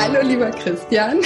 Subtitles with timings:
[0.00, 1.18] Hallo lieber Christian.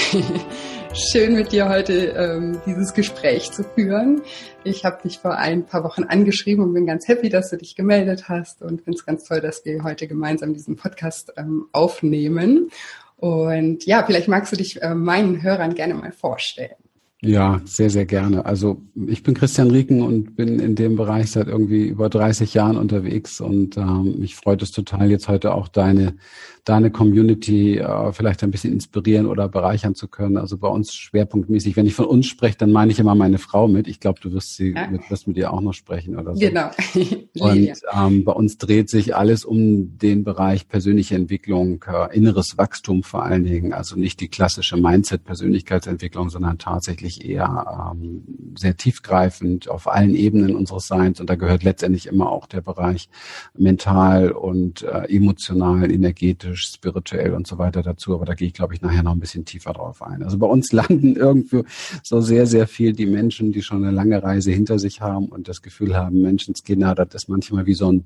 [0.94, 4.22] Schön mit dir heute ähm, dieses Gespräch zu führen.
[4.64, 7.77] Ich habe dich vor ein paar Wochen angeschrieben und bin ganz happy, dass du dich
[7.77, 12.70] gemeldet hast und finde es ganz toll, dass wir heute gemeinsam diesen Podcast ähm, aufnehmen.
[13.16, 16.77] Und ja, vielleicht magst du dich äh, meinen Hörern gerne mal vorstellen.
[17.25, 18.45] Ja, sehr, sehr gerne.
[18.46, 22.77] Also ich bin Christian Rieken und bin in dem Bereich seit irgendwie über 30 Jahren
[22.77, 26.16] unterwegs und ähm, mich freut es total, jetzt heute auch deine
[26.65, 30.37] deine Community äh, vielleicht ein bisschen inspirieren oder bereichern zu können.
[30.37, 33.66] Also bei uns schwerpunktmäßig, wenn ich von uns spreche, dann meine ich immer meine Frau
[33.66, 33.88] mit.
[33.88, 34.87] Ich glaube, du wirst sie ja.
[34.87, 36.41] mit, wirst mit ihr auch noch sprechen oder so.
[36.41, 36.70] Genau.
[37.41, 43.02] Und ähm, bei uns dreht sich alles um den Bereich persönliche Entwicklung, äh, inneres Wachstum
[43.02, 43.73] vor allen Dingen.
[43.73, 50.87] Also nicht die klassische Mindset-Persönlichkeitsentwicklung, sondern tatsächlich eher ähm, sehr tiefgreifend auf allen Ebenen unseres
[50.87, 51.21] Seins.
[51.21, 53.09] Und da gehört letztendlich immer auch der Bereich
[53.57, 58.15] mental und äh, emotional, energetisch spirituell und so weiter dazu.
[58.15, 60.23] Aber da gehe ich, glaube ich, nachher noch ein bisschen tiefer drauf ein.
[60.23, 61.65] Also bei uns landen irgendwo
[62.02, 65.49] so sehr, sehr viel die Menschen, die schon eine lange Reise hinter sich haben und
[65.49, 68.04] das Gefühl haben, Menschenskinder, das ist manchmal wie so ein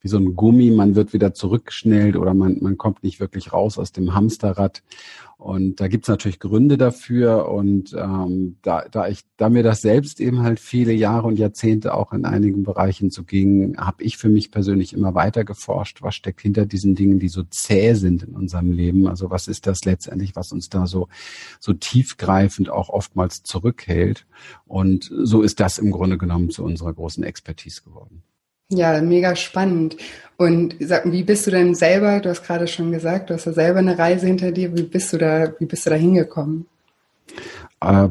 [0.00, 3.78] wie so ein Gummi, man wird wieder zurückgeschnellt oder man, man kommt nicht wirklich raus
[3.78, 4.82] aus dem Hamsterrad.
[5.38, 7.48] Und da gibt's natürlich Gründe dafür.
[7.48, 11.94] Und ähm, da, da ich, da mir das selbst eben halt viele Jahre und Jahrzehnte
[11.94, 16.14] auch in einigen Bereichen so ging, habe ich für mich persönlich immer weiter geforscht, was
[16.14, 19.08] steckt hinter diesen Dingen, die so zäh sind in unserem Leben.
[19.08, 21.08] Also was ist das letztendlich, was uns da so,
[21.60, 24.26] so tiefgreifend auch oftmals zurückhält.
[24.66, 28.22] Und so ist das im Grunde genommen zu unserer großen Expertise geworden.
[28.68, 29.96] Ja, mega spannend.
[30.36, 33.52] Und sag, wie bist du denn selber, du hast gerade schon gesagt, du hast ja
[33.52, 36.66] selber eine Reise hinter dir, wie bist du da, wie bist du da hingekommen?
[37.80, 38.08] Äh,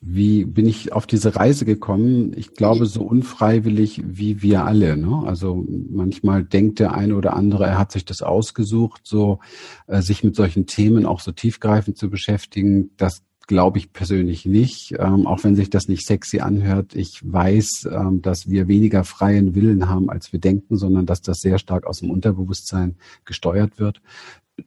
[0.00, 2.32] wie bin ich auf diese Reise gekommen?
[2.36, 4.96] Ich glaube, so unfreiwillig wie wir alle.
[4.96, 5.22] Ne?
[5.26, 9.38] Also manchmal denkt der eine oder andere, er hat sich das ausgesucht, so
[9.86, 12.90] äh, sich mit solchen Themen auch so tiefgreifend zu beschäftigen.
[12.96, 16.94] Das glaube ich persönlich nicht, ähm, auch wenn sich das nicht sexy anhört.
[16.94, 21.38] Ich weiß, ähm, dass wir weniger freien Willen haben, als wir denken, sondern dass das
[21.38, 24.00] sehr stark aus dem Unterbewusstsein gesteuert wird.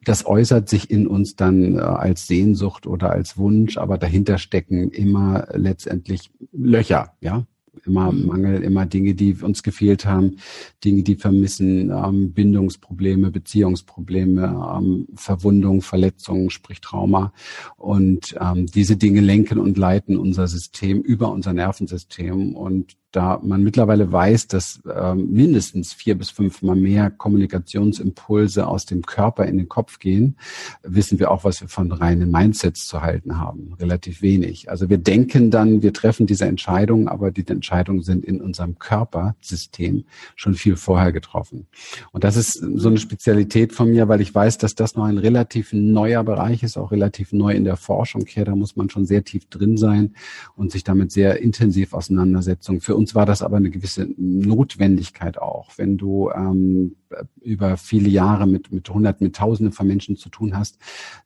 [0.04, 4.90] Das äußert sich in uns dann äh, als Sehnsucht oder als Wunsch, aber dahinter stecken
[4.92, 7.46] immer letztendlich Löcher, ja,
[7.86, 8.26] immer mhm.
[8.26, 10.38] Mangel, immer Dinge, die uns gefehlt haben,
[10.84, 17.34] Dinge, die vermissen, ähm, Bindungsprobleme, Beziehungsprobleme, ähm, Verwundung, Verletzungen, sprich Trauma.
[17.76, 22.56] Und ähm, diese Dinge lenken und leiten unser System über unser Nervensystem.
[22.56, 29.02] Und da man mittlerweile weiß, dass äh, mindestens vier bis fünfmal mehr Kommunikationsimpulse aus dem
[29.02, 30.36] Körper in den Kopf gehen,
[30.84, 33.74] wissen wir auch, was wir von reinen Mindsets zu halten haben.
[33.80, 34.70] Relativ wenig.
[34.70, 40.04] Also wir denken dann, wir treffen diese Entscheidungen, aber die Entscheidungen sind in unserem Körpersystem
[40.36, 41.66] schon viel vorher getroffen.
[42.12, 45.18] Und das ist so eine Spezialität von mir, weil ich weiß, dass das noch ein
[45.18, 48.46] relativ neuer Bereich ist, auch relativ neu in der Forschung hier.
[48.46, 50.14] Da muss man schon sehr tief drin sein
[50.56, 52.80] und sich damit sehr intensiv auseinandersetzen.
[52.80, 55.70] Für uns uns war das aber eine gewisse Notwendigkeit auch.
[55.78, 56.98] Wenn du ähm,
[57.40, 60.78] über viele Jahre mit, mit Hunderten, mit Tausenden von Menschen zu tun hast,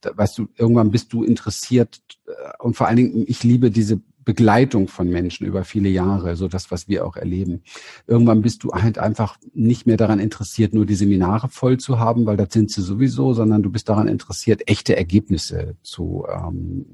[0.02, 4.00] da, weißt du, irgendwann bist du interessiert äh, und vor allen Dingen, ich liebe diese
[4.24, 7.64] Begleitung von Menschen über viele Jahre, so das, was wir auch erleben.
[8.06, 12.28] Irgendwann bist du halt einfach nicht mehr daran interessiert, nur die Seminare voll zu haben,
[12.28, 16.86] weil das sind sie sowieso, sondern du bist daran interessiert, echte Ergebnisse zu, ähm,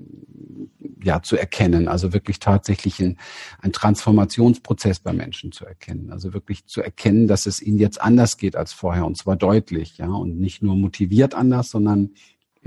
[1.08, 1.88] ja, zu erkennen.
[1.88, 3.18] Also wirklich tatsächlich ein,
[3.62, 6.12] ein Transformationsprozess bei Menschen zu erkennen.
[6.12, 9.98] Also wirklich zu erkennen, dass es ihnen jetzt anders geht als vorher und zwar deutlich,
[9.98, 12.12] ja, und nicht nur motiviert anders, sondern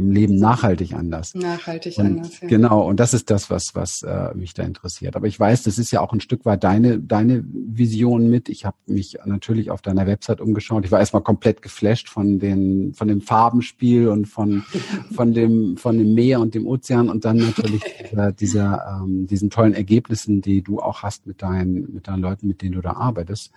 [0.08, 1.34] Leben nachhaltig anders.
[1.34, 2.40] Nachhaltig und, anders.
[2.40, 2.48] Ja.
[2.48, 5.16] Genau, und das ist das, was was äh, mich da interessiert.
[5.16, 8.48] Aber ich weiß, das ist ja auch ein Stück weit deine deine Vision mit.
[8.48, 10.84] Ich habe mich natürlich auf deiner Website umgeschaut.
[10.84, 14.62] Ich war erstmal komplett geflasht von den von dem Farbenspiel und von
[15.12, 19.50] von dem von dem Meer und dem Ozean und dann natürlich dieser, dieser ähm, diesen
[19.50, 22.92] tollen Ergebnissen, die du auch hast mit deinen mit deinen Leuten, mit denen du da
[22.92, 23.52] arbeitest.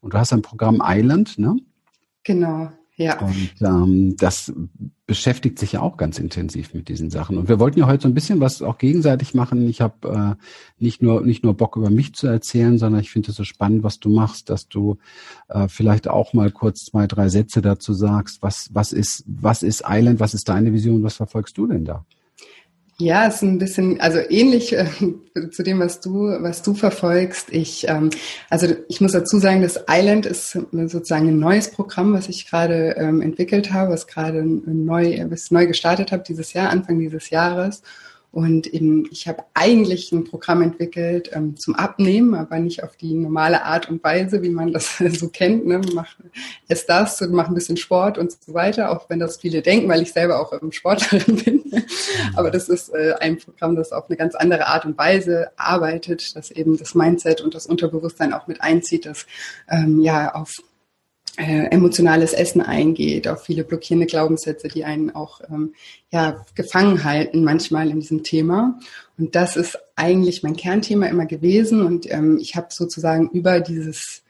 [0.00, 1.56] Und du hast ein Programm Island, ne?
[2.24, 2.70] Genau.
[2.96, 3.20] Ja.
[3.20, 4.52] Und ähm, das
[5.06, 7.36] beschäftigt sich ja auch ganz intensiv mit diesen Sachen.
[7.36, 9.68] Und wir wollten ja heute so ein bisschen was auch gegenseitig machen.
[9.68, 13.30] Ich habe äh, nicht nur nicht nur Bock über mich zu erzählen, sondern ich finde
[13.30, 14.98] es so spannend, was du machst, dass du
[15.48, 18.42] äh, vielleicht auch mal kurz zwei drei Sätze dazu sagst.
[18.42, 20.20] Was was ist was ist Island?
[20.20, 21.02] Was ist deine Vision?
[21.02, 22.06] Was verfolgst du denn da?
[22.98, 24.86] Ja, es ist ein bisschen, also ähnlich äh,
[25.50, 27.50] zu dem, was du, was du verfolgst.
[27.50, 28.10] Ich, ähm,
[28.50, 32.94] also ich muss dazu sagen, das Island ist sozusagen ein neues Programm, was ich gerade
[32.96, 37.82] ähm, entwickelt habe, was gerade neu, was neu gestartet habe dieses Jahr, Anfang dieses Jahres.
[38.34, 43.14] Und eben, ich habe eigentlich ein Programm entwickelt ähm, zum Abnehmen, aber nicht auf die
[43.14, 45.66] normale Art und Weise, wie man das so kennt.
[45.66, 45.80] Ne?
[45.94, 46.16] Mach
[46.66, 49.88] es das und mach ein bisschen Sport und so weiter, auch wenn das viele denken,
[49.88, 51.84] weil ich selber auch ähm, Sportlerin bin.
[52.34, 56.34] aber das ist äh, ein Programm, das auf eine ganz andere Art und Weise arbeitet,
[56.34, 59.26] das eben das Mindset und das Unterbewusstsein auch mit einzieht, das
[59.70, 60.50] ähm, ja auf
[61.36, 65.74] äh, emotionales Essen eingeht, auf viele blockierende Glaubenssätze, die einen auch ähm,
[66.10, 68.78] ja, gefangen halten manchmal in diesem Thema.
[69.18, 71.82] Und das ist eigentlich mein Kernthema immer gewesen.
[71.82, 74.22] Und ähm, ich habe sozusagen über dieses,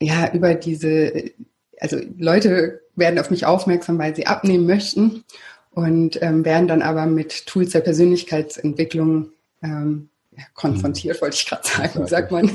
[0.00, 1.32] ja, über diese,
[1.80, 5.24] also Leute werden auf mich aufmerksam, weil sie abnehmen möchten
[5.72, 9.30] und ähm, werden dann aber mit Tools der Persönlichkeitsentwicklung
[9.62, 10.08] ähm,
[10.54, 12.50] konfrontiert, wollte ich gerade sagen, wie sagt man.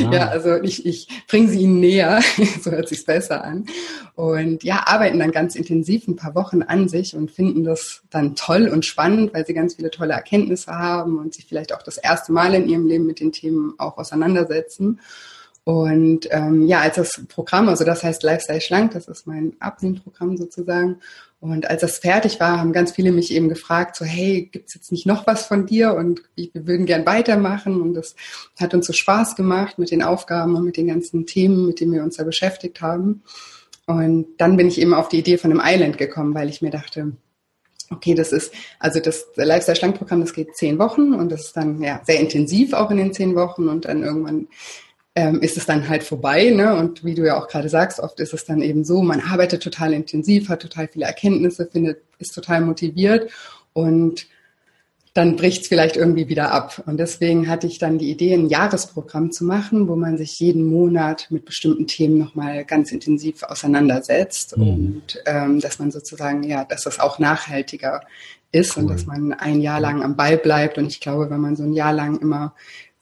[0.00, 2.20] Ja, ja also ich, ich bringe sie ihnen näher,
[2.62, 3.66] so hört sich's besser an.
[4.14, 8.36] Und ja, arbeiten dann ganz intensiv ein paar Wochen an sich und finden das dann
[8.36, 11.96] toll und spannend, weil sie ganz viele tolle Erkenntnisse haben und sich vielleicht auch das
[11.96, 15.00] erste Mal in ihrem Leben mit den Themen auch auseinandersetzen.
[15.64, 20.36] Und ähm, ja, als das Programm, also das heißt Lifestyle Schlank, das ist mein Abnehmprogramm
[20.36, 21.00] sozusagen.
[21.44, 24.90] Und als das fertig war, haben ganz viele mich eben gefragt, so hey, gibt's jetzt
[24.90, 25.92] nicht noch was von dir?
[25.92, 27.82] Und wir würden gern weitermachen.
[27.82, 28.16] Und das
[28.58, 31.92] hat uns so Spaß gemacht mit den Aufgaben und mit den ganzen Themen, mit denen
[31.92, 33.24] wir uns da beschäftigt haben.
[33.84, 36.70] Und dann bin ich eben auf die Idee von einem Island gekommen, weil ich mir
[36.70, 37.12] dachte,
[37.90, 41.56] okay, das ist, also das Lifestyle Schlank Programm, das geht zehn Wochen und das ist
[41.58, 44.48] dann ja sehr intensiv auch in den zehn Wochen und dann irgendwann
[45.14, 46.50] ähm, ist es dann halt vorbei.
[46.50, 46.74] Ne?
[46.74, 49.62] Und wie du ja auch gerade sagst, oft ist es dann eben so, man arbeitet
[49.62, 53.30] total intensiv, hat total viele Erkenntnisse, findet, ist total motiviert
[53.72, 54.26] und
[55.14, 56.82] dann bricht es vielleicht irgendwie wieder ab.
[56.86, 60.66] Und deswegen hatte ich dann die Idee, ein Jahresprogramm zu machen, wo man sich jeden
[60.66, 64.68] Monat mit bestimmten Themen nochmal ganz intensiv auseinandersetzt mhm.
[64.68, 68.00] und ähm, dass man sozusagen, ja, dass das auch nachhaltiger
[68.50, 68.82] ist cool.
[68.82, 70.78] und dass man ein Jahr lang am Ball bleibt.
[70.78, 72.52] Und ich glaube, wenn man so ein Jahr lang immer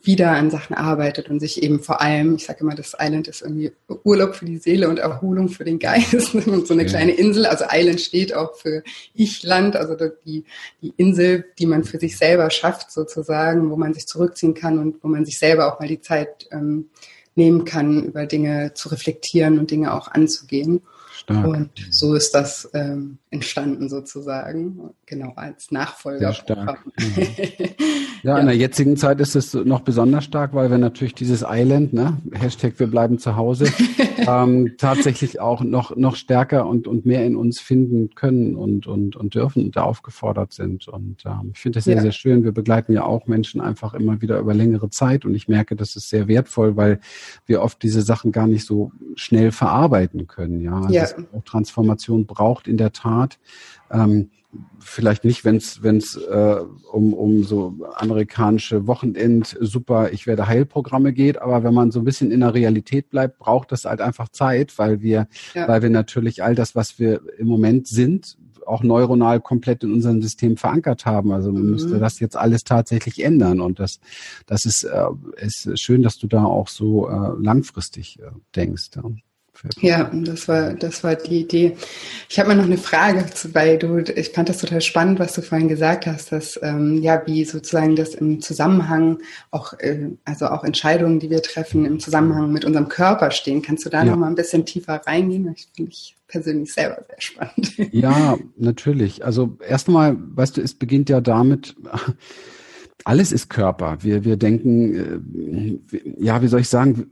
[0.03, 3.43] wieder an Sachen arbeitet und sich eben vor allem, ich sage immer, das Island ist
[3.43, 3.73] irgendwie
[4.05, 6.89] Urlaub für die Seele und Erholung für den Geist und so eine ja.
[6.89, 7.47] kleine Insel.
[7.47, 8.83] Also Island steht auch für
[9.15, 10.45] Ich-Land, also die,
[10.81, 15.03] die Insel, die man für sich selber schafft sozusagen, wo man sich zurückziehen kann und
[15.03, 16.91] wo man sich selber auch mal die Zeit ähm,
[17.35, 20.83] nehmen kann, über Dinge zu reflektieren und Dinge auch anzugehen.
[21.15, 21.47] Stark.
[21.47, 26.35] Und so ist das ähm, entstanden sozusagen, genau als Nachfolger.
[26.35, 26.85] stark.
[27.17, 27.25] Ja.
[28.23, 31.95] ja, in der jetzigen Zeit ist es noch besonders stark, weil wir natürlich dieses Island,
[31.95, 33.73] ne, Hashtag wir bleiben zu Hause,
[34.19, 39.17] ähm, tatsächlich auch noch, noch stärker und, und mehr in uns finden können und, und,
[39.17, 40.87] und dürfen und da aufgefordert sind.
[40.89, 42.03] Und ähm, ich finde das sehr, ja.
[42.03, 42.45] sehr schön.
[42.45, 45.97] Wir begleiten ja auch Menschen einfach immer wieder über längere Zeit und ich merke, das
[45.97, 47.01] ist sehr wertvoll, weil
[47.47, 50.61] wir oft diese Sachen gar nicht so schnell verarbeiten können.
[50.61, 51.07] Ja, also ja.
[51.47, 53.22] Transformation braucht in der Tat
[53.91, 54.31] ähm,
[54.81, 56.57] vielleicht nicht, wenn es wenn's, äh,
[56.93, 62.05] um, um so amerikanische Wochenend super, ich werde Heilprogramme geht, aber wenn man so ein
[62.05, 65.69] bisschen in der Realität bleibt, braucht das halt einfach Zeit, weil wir, ja.
[65.69, 68.37] weil wir natürlich all das, was wir im Moment sind,
[68.67, 71.33] auch neuronal komplett in unserem System verankert haben.
[71.33, 71.71] Also man mhm.
[71.71, 73.61] müsste das jetzt alles tatsächlich ändern.
[73.61, 73.99] Und das,
[74.47, 78.91] das ist, äh, ist schön, dass du da auch so äh, langfristig äh, denkst.
[78.97, 79.03] Ja.
[79.81, 81.77] Ja, das war, das war die Idee.
[82.29, 85.43] Ich habe mal noch eine Frage, weil du, ich fand das total spannend, was du
[85.43, 89.19] vorhin gesagt hast, dass ähm, ja, wie sozusagen das im Zusammenhang
[89.51, 93.63] auch, äh, also auch Entscheidungen, die wir treffen, im Zusammenhang mit unserem Körper stehen.
[93.63, 94.11] Kannst du da ja.
[94.11, 95.53] noch mal ein bisschen tiefer reingehen?
[95.55, 97.73] Ich finde ich persönlich selber sehr spannend.
[97.93, 99.25] Ja, natürlich.
[99.25, 101.77] Also erst einmal, weißt du, es beginnt ja damit,
[103.05, 103.99] alles ist Körper.
[104.01, 107.11] Wir, wir denken, äh, ja, wie soll ich sagen,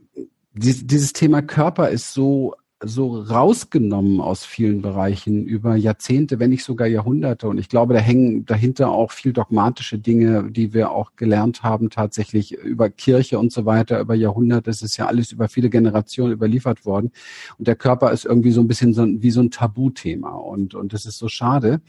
[0.53, 6.87] dieses Thema Körper ist so so rausgenommen aus vielen Bereichen über Jahrzehnte, wenn nicht sogar
[6.87, 7.47] Jahrhunderte.
[7.47, 11.89] Und ich glaube, da hängen dahinter auch viel dogmatische Dinge, die wir auch gelernt haben,
[11.89, 14.71] tatsächlich über Kirche und so weiter, über Jahrhunderte.
[14.71, 17.11] Es ist ja alles über viele Generationen überliefert worden.
[17.57, 20.31] Und der Körper ist irgendwie so ein bisschen so, wie so ein Tabuthema.
[20.31, 21.81] Und, und das ist so schade,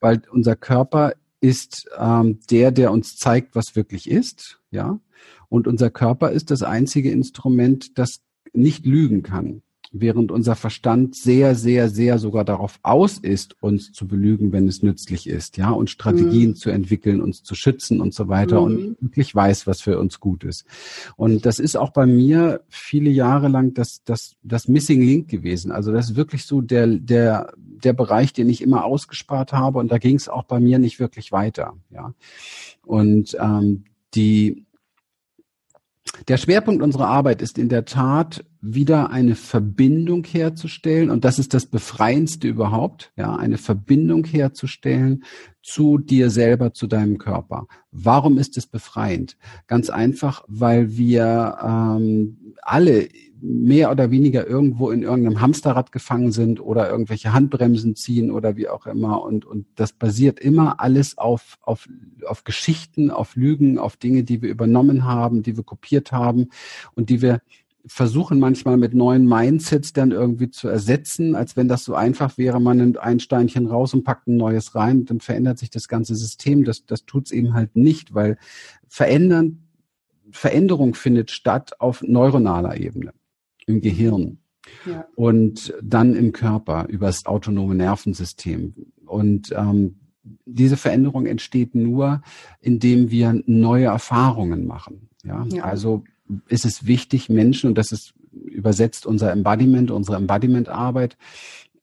[0.00, 4.60] weil unser Körper ist ähm, der, der uns zeigt, was wirklich ist.
[4.70, 4.98] Ja.
[5.52, 8.22] Und unser Körper ist das einzige Instrument, das
[8.54, 9.60] nicht lügen kann
[9.94, 14.82] während unser Verstand sehr, sehr, sehr sogar darauf aus ist, uns zu belügen, wenn es
[14.82, 16.54] nützlich ist, ja, und Strategien mhm.
[16.54, 18.64] zu entwickeln, uns zu schützen und so weiter mhm.
[18.64, 20.64] und wirklich weiß, was für uns gut ist.
[21.16, 25.70] Und das ist auch bei mir viele Jahre lang das, das, das Missing Link gewesen.
[25.70, 29.92] Also das ist wirklich so der, der, der Bereich, den ich immer ausgespart habe und
[29.92, 32.14] da ging es auch bei mir nicht wirklich weiter, ja.
[32.86, 34.64] Und ähm, die
[36.28, 41.52] der Schwerpunkt unserer Arbeit ist in der Tat wieder eine Verbindung herzustellen und das ist
[41.54, 45.24] das befreiendste überhaupt, ja, eine Verbindung herzustellen
[45.62, 47.66] zu dir selber, zu deinem Körper.
[47.90, 49.36] Warum ist es befreiend?
[49.66, 53.08] Ganz einfach, weil wir ähm, alle
[53.44, 58.68] mehr oder weniger irgendwo in irgendeinem Hamsterrad gefangen sind oder irgendwelche Handbremsen ziehen oder wie
[58.68, 59.20] auch immer.
[59.22, 61.88] Und, und das basiert immer alles auf, auf,
[62.24, 66.50] auf Geschichten, auf Lügen, auf Dinge, die wir übernommen haben, die wir kopiert haben
[66.94, 67.40] und die wir
[67.84, 72.60] versuchen manchmal mit neuen Mindsets dann irgendwie zu ersetzen, als wenn das so einfach wäre,
[72.60, 76.14] man nimmt ein Steinchen raus und packt ein neues rein, dann verändert sich das ganze
[76.14, 76.62] System.
[76.62, 78.38] Das, das tut es eben halt nicht, weil
[78.86, 79.64] verändern,
[80.30, 83.12] Veränderung findet statt auf neuronaler Ebene
[83.66, 84.38] im Gehirn.
[84.86, 85.06] Ja.
[85.16, 88.74] Und dann im Körper über das autonome Nervensystem.
[89.06, 89.96] Und ähm,
[90.44, 92.22] diese Veränderung entsteht nur,
[92.60, 95.08] indem wir neue Erfahrungen machen.
[95.24, 95.64] Ja, ja.
[95.64, 96.04] also
[96.48, 101.16] ist es wichtig, Menschen, und das ist übersetzt unser Embodiment, unsere Embodiment-Arbeit,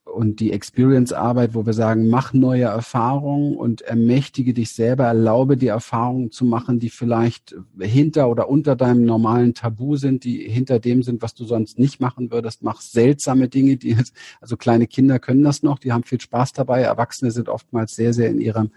[0.06, 5.68] und die Experience-Arbeit, wo wir sagen, mach neue Erfahrungen und ermächtige dich selber, erlaube die
[5.68, 11.04] Erfahrungen zu machen, die vielleicht hinter oder unter deinem normalen Tabu sind, die hinter dem
[11.04, 12.64] sind, was du sonst nicht machen würdest.
[12.64, 13.96] Mach seltsame Dinge, die
[14.42, 16.82] also kleine Kinder können das noch, die haben viel Spaß dabei.
[16.82, 18.72] Erwachsene sind oftmals sehr, sehr in ihrem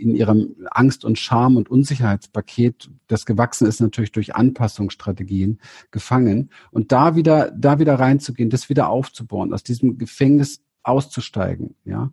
[0.00, 6.50] in ihrem Angst- und Scham- und Unsicherheitspaket, das gewachsen ist natürlich durch Anpassungsstrategien, gefangen.
[6.70, 12.10] Und da wieder, da wieder reinzugehen, das wieder aufzubauen, aus diesem Gefängnis auszusteigen, ja,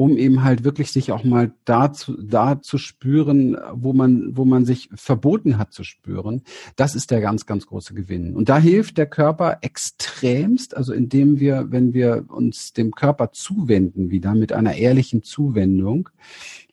[0.00, 4.46] um eben halt wirklich sich auch mal da zu, da zu spüren, wo man, wo
[4.46, 6.40] man sich verboten hat zu spüren.
[6.74, 8.34] Das ist der ganz, ganz große Gewinn.
[8.34, 14.10] Und da hilft der Körper extremst, also indem wir, wenn wir uns dem Körper zuwenden
[14.10, 16.08] wieder mit einer ehrlichen Zuwendung,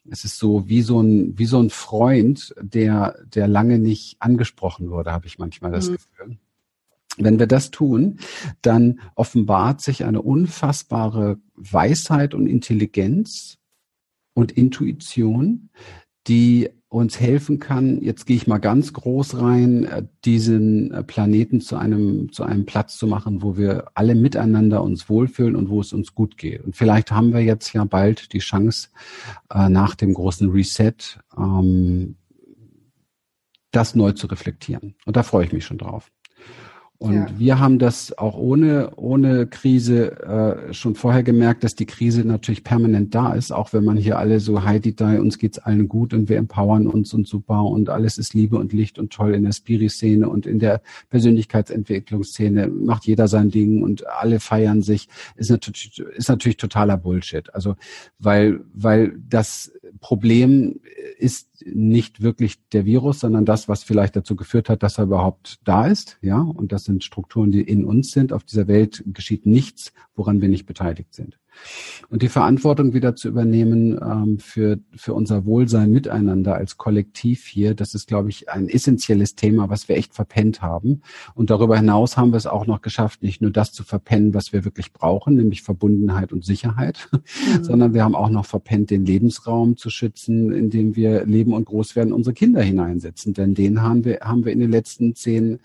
[0.10, 4.90] es ist so wie so ein, wie so ein Freund, der, der lange nicht angesprochen
[4.90, 5.96] wurde, habe ich manchmal das mhm.
[5.96, 6.38] Gefühl.
[7.18, 8.20] Wenn wir das tun,
[8.62, 13.58] dann offenbart sich eine unfassbare Weisheit und Intelligenz
[14.34, 15.70] und Intuition,
[16.28, 21.60] die uns helfen kann, jetzt gehe ich mal ganz groß rein, äh, diesen äh, Planeten
[21.60, 25.82] zu einem, zu einem Platz zu machen, wo wir alle miteinander uns wohlfühlen und wo
[25.82, 26.64] es uns gut geht.
[26.64, 28.90] Und vielleicht haben wir jetzt ja bald die Chance,
[29.54, 32.16] äh, nach dem großen Reset ähm,
[33.72, 34.96] das neu zu reflektieren.
[35.06, 36.10] Und da freue ich mich schon drauf.
[37.00, 37.28] Und ja.
[37.38, 40.20] wir haben das auch ohne, ohne Krise
[40.70, 44.18] äh, schon vorher gemerkt, dass die Krise natürlich permanent da ist, auch wenn man hier
[44.18, 47.90] alle so Heidi da, uns geht's allen gut und wir empowern uns und super und
[47.90, 53.06] alles ist Liebe und Licht und toll in der Spiri-Szene und in der Persönlichkeitsentwicklungsszene macht
[53.06, 57.54] jeder sein Ding und alle feiern sich, ist natürlich, ist natürlich totaler Bullshit.
[57.54, 57.76] Also,
[58.18, 60.80] weil, weil das Problem
[61.20, 65.60] ist nicht wirklich der Virus, sondern das, was vielleicht dazu geführt hat, dass er überhaupt
[65.64, 66.40] da ist, ja.
[66.40, 68.34] Und das sind Strukturen, die in uns sind.
[68.34, 71.40] Auf dieser Welt geschieht nichts, woran wir nicht beteiligt sind.
[72.10, 77.76] Und die Verantwortung wieder zu übernehmen ähm, für, für unser Wohlsein miteinander als Kollektiv hier,
[77.76, 81.02] das ist, glaube ich, ein essentielles Thema, was wir echt verpennt haben.
[81.36, 84.54] Und darüber hinaus haben wir es auch noch geschafft, nicht nur das zu verpennen, was
[84.54, 87.64] wir wirklich brauchen, nämlich Verbundenheit und Sicherheit, mhm.
[87.64, 91.66] sondern wir haben auch noch verpennt, den Lebensraum zu schützen, in dem wir leben und
[91.66, 93.34] groß werden, unsere Kinder hineinsetzen.
[93.34, 95.60] Denn den haben wir, haben wir in den letzten 10,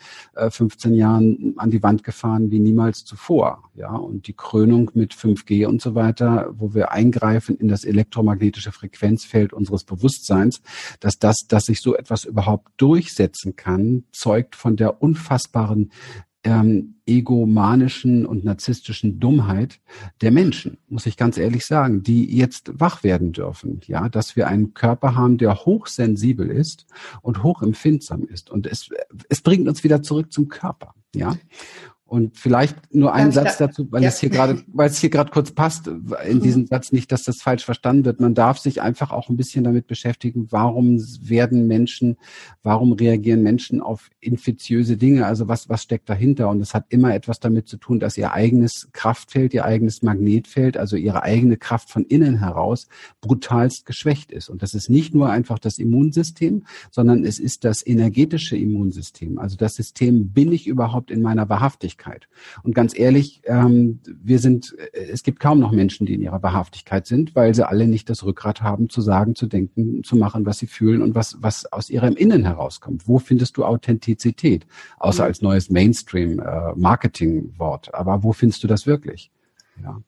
[0.51, 3.63] 15 äh, Jahren an die Wand gefahren wie niemals zuvor.
[3.75, 8.73] Ja, und die Krönung mit 5G und so weiter, wo wir eingreifen in das elektromagnetische
[8.73, 10.63] Frequenzfeld unseres Bewusstseins,
[11.01, 15.91] dass das, dass sich so etwas überhaupt durchsetzen kann, zeugt von der unfassbaren
[16.45, 19.81] ähm, egomanischen und narzisstischen Dummheit
[20.21, 23.81] der Menschen, muss ich ganz ehrlich sagen, die jetzt wach werden dürfen.
[23.87, 26.87] Ja, dass wir einen Körper haben, der hochsensibel ist
[27.21, 28.51] und hochempfindsam ist.
[28.51, 28.91] Und es,
[29.29, 30.95] es bringt uns wieder zurück zum Körper.
[31.15, 31.37] Ja.
[32.13, 34.11] Und vielleicht nur ein Satz dazu, weil ja.
[34.11, 35.89] es hier gerade, weil es hier gerade kurz passt,
[36.29, 38.21] in diesem Satz nicht, dass das falsch verstanden wird.
[38.21, 42.19] Man darf sich einfach auch ein bisschen damit beschäftigen, warum werden Menschen,
[42.63, 45.25] warum reagieren Menschen auf infiziöse Dinge?
[45.25, 46.51] Also was, was steckt dahinter?
[46.51, 50.77] Und es hat immer etwas damit zu tun, dass ihr eigenes Kraftfeld, ihr eigenes Magnetfeld,
[50.77, 52.89] also ihre eigene Kraft von innen heraus
[53.23, 54.51] brutalst geschwächt ist.
[54.51, 59.39] Und das ist nicht nur einfach das Immunsystem, sondern es ist das energetische Immunsystem.
[59.39, 62.02] Also das System, bin ich überhaupt in meiner Wahrhaftigkeit?
[62.03, 62.29] Wahrhaftigkeit.
[62.63, 66.43] Und ganz ehrlich, ähm, wir sind, äh, es gibt kaum noch Menschen, die in ihrer
[66.43, 70.47] Wahrhaftigkeit sind, weil sie alle nicht das Rückgrat haben, zu sagen, zu denken, zu machen,
[70.47, 73.09] was sie fühlen und was, was aus ihrem Innen herauskommt.
[73.09, 74.67] Wo findest du Authentizität?
[74.99, 75.29] Außer mhm.
[75.29, 77.89] als neues Mainstream-Marketing-Wort.
[77.89, 79.31] Äh, Aber wo findest du das wirklich?
[79.83, 80.01] Ja.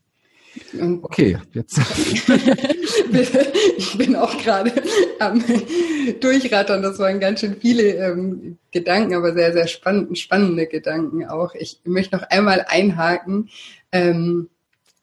[0.79, 1.79] Und okay, jetzt.
[3.77, 4.73] ich bin auch gerade
[5.19, 5.43] am
[6.21, 6.83] Durchrattern.
[6.83, 11.55] Das waren ganz schön viele ähm, Gedanken, aber sehr, sehr spannend, spannende Gedanken auch.
[11.55, 13.51] Ich möchte noch einmal einhaken.
[13.93, 14.49] Ähm,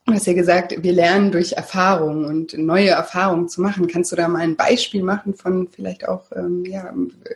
[0.05, 3.87] Du hast ja gesagt, wir lernen durch Erfahrungen und neue Erfahrungen zu machen.
[3.87, 6.91] Kannst du da mal ein Beispiel machen von vielleicht auch ähm, ja,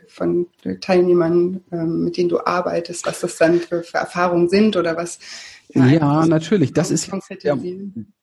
[0.08, 0.48] von
[0.80, 5.20] Teilnehmern, ähm, mit denen du arbeitest, was das dann für, für Erfahrungen sind oder was
[5.76, 6.72] ja, natürlich.
[6.72, 7.10] Das ist
[7.44, 7.58] der,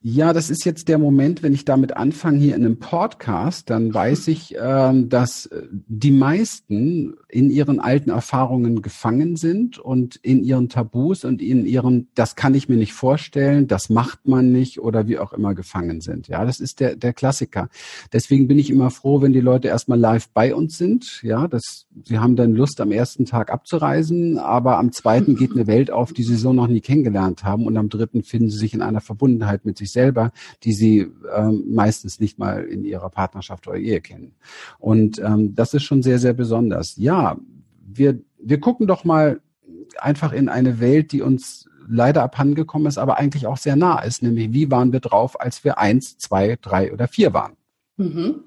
[0.06, 3.94] ja, das ist jetzt der Moment, wenn ich damit anfange hier in einem Podcast, dann
[3.94, 10.44] weiß ich, ähm, dass äh, die meisten in ihren alten Erfahrungen gefangen sind und in
[10.44, 14.82] ihren Tabus und in ihren, das kann ich mir nicht vorstellen, das macht man nicht
[14.82, 16.28] oder wie auch immer gefangen sind.
[16.28, 17.70] Ja, das ist der, der Klassiker.
[18.12, 21.24] Deswegen bin ich immer froh, wenn die Leute erstmal live bei uns sind.
[21.24, 25.66] Ja, das, sie haben dann Lust, am ersten Tag abzureisen, aber am zweiten geht eine
[25.66, 28.74] Welt auf, die sie so noch nie kennengelernt haben und am dritten finden sie sich
[28.74, 30.32] in einer Verbundenheit mit sich selber,
[30.64, 34.34] die sie ähm, meistens nicht mal in ihrer Partnerschaft oder Ehe kennen.
[34.80, 36.98] Und ähm, das ist schon sehr, sehr besonders.
[36.98, 37.38] Ja,
[37.86, 39.40] wir, wir gucken doch mal
[39.98, 44.24] einfach in eine Welt, die uns leider abhandengekommen ist, aber eigentlich auch sehr nah ist,
[44.24, 47.54] nämlich wie waren wir drauf, als wir eins, zwei, drei oder vier waren.
[47.98, 48.44] Mhm.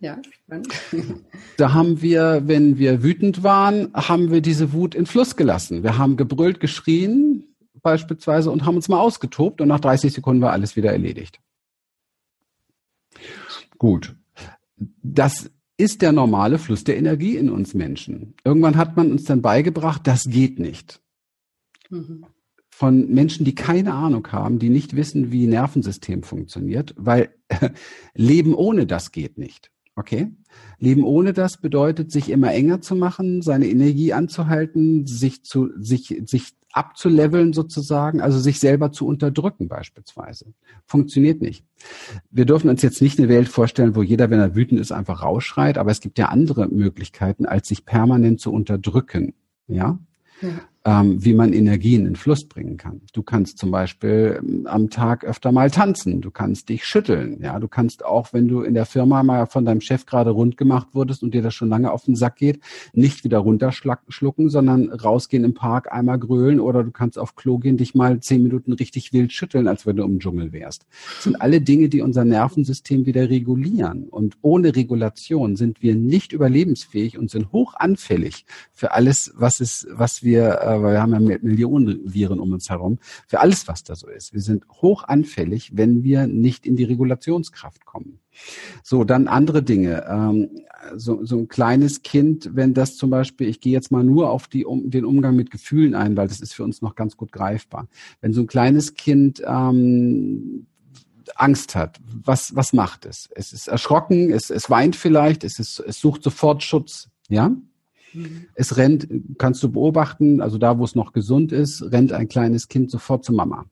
[0.00, 0.68] Ja, spannend.
[1.56, 5.82] Da haben wir, wenn wir wütend waren, haben wir diese Wut in Fluss gelassen.
[5.82, 7.47] Wir haben gebrüllt, geschrien,
[7.82, 11.40] beispielsweise und haben uns mal ausgetobt und nach 30 Sekunden war alles wieder erledigt.
[13.78, 14.16] Gut.
[15.02, 18.34] Das ist der normale Fluss der Energie in uns Menschen.
[18.44, 21.00] Irgendwann hat man uns dann beigebracht, das geht nicht.
[21.88, 22.26] Mhm.
[22.70, 27.34] Von Menschen, die keine Ahnung haben, die nicht wissen, wie Nervensystem funktioniert, weil
[28.14, 29.70] Leben ohne das geht nicht.
[29.96, 30.32] Okay?
[30.78, 36.22] Leben ohne das bedeutet, sich immer enger zu machen, seine Energie anzuhalten, sich zu, sich,
[36.26, 40.52] sich abzuleveln sozusagen, also sich selber zu unterdrücken beispielsweise.
[40.86, 41.64] Funktioniert nicht.
[42.30, 45.22] Wir dürfen uns jetzt nicht eine Welt vorstellen, wo jeder, wenn er wütend ist, einfach
[45.22, 49.34] rausschreit, aber es gibt ja andere Möglichkeiten, als sich permanent zu unterdrücken.
[49.66, 49.98] Ja?
[50.40, 50.48] ja
[50.88, 53.02] ähm, wie man Energien in Fluss bringen kann.
[53.12, 57.60] Du kannst zum Beispiel ähm, am Tag öfter mal tanzen, du kannst dich schütteln, ja,
[57.60, 60.88] du kannst auch, wenn du in der Firma mal von deinem Chef gerade rund gemacht
[60.92, 62.60] wurdest und dir das schon lange auf den Sack geht,
[62.94, 67.76] nicht wieder runterschlucken, sondern rausgehen im Park, einmal grölen oder du kannst auf Klo gehen,
[67.76, 70.86] dich mal zehn Minuten richtig wild schütteln, als wenn du im Dschungel wärst.
[71.16, 74.04] Das sind alle Dinge, die unser Nervensystem wieder regulieren.
[74.08, 79.86] Und ohne Regulation sind wir nicht überlebensfähig und sind hoch anfällig für alles, was es,
[79.90, 83.84] was wir äh, weil wir haben ja Millionen Viren um uns herum, für alles, was
[83.84, 84.32] da so ist.
[84.32, 88.20] Wir sind hoch anfällig, wenn wir nicht in die Regulationskraft kommen.
[88.82, 90.04] So, dann andere Dinge.
[90.08, 90.50] Ähm,
[90.96, 94.46] so, so ein kleines Kind, wenn das zum Beispiel, ich gehe jetzt mal nur auf
[94.46, 97.32] die, um, den Umgang mit Gefühlen ein, weil das ist für uns noch ganz gut
[97.32, 97.88] greifbar.
[98.20, 100.66] Wenn so ein kleines Kind ähm,
[101.34, 103.28] Angst hat, was, was macht es?
[103.34, 107.08] Es ist erschrocken, es, es weint vielleicht, es, ist, es sucht sofort Schutz.
[107.28, 107.52] Ja?
[108.54, 112.68] Es rennt, kannst du beobachten, also da, wo es noch gesund ist, rennt ein kleines
[112.68, 113.66] Kind sofort zur Mama.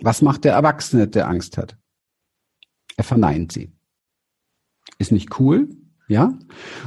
[0.00, 1.76] Was macht der Erwachsene, der Angst hat?
[2.96, 3.72] Er verneint sie.
[4.98, 5.68] Ist nicht cool,
[6.08, 6.36] ja?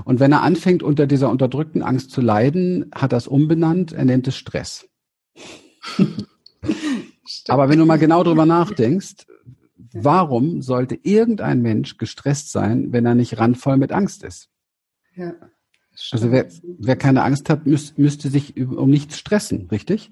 [0.04, 4.06] Und wenn er anfängt, unter dieser unterdrückten Angst zu leiden, hat er es umbenannt, er
[4.06, 4.90] nennt es Stress.
[7.48, 9.26] Aber wenn du mal genau drüber nachdenkst,
[9.94, 14.50] warum sollte irgendein Mensch gestresst sein, wenn er nicht randvoll mit Angst ist?
[15.16, 15.34] Ja.
[16.12, 20.12] Also wer, wer keine Angst hat, müß, müsste sich um nichts stressen, richtig?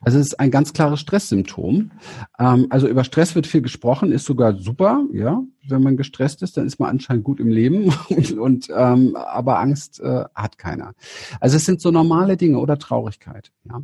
[0.00, 1.92] Also es ist ein ganz klares Stresssymptom.
[2.38, 5.42] Ähm, also über Stress wird viel gesprochen, ist sogar super, ja.
[5.68, 9.60] Wenn man gestresst ist, dann ist man anscheinend gut im Leben und, und ähm, aber
[9.60, 10.94] Angst äh, hat keiner.
[11.40, 13.82] Also es sind so normale Dinge oder Traurigkeit, ja.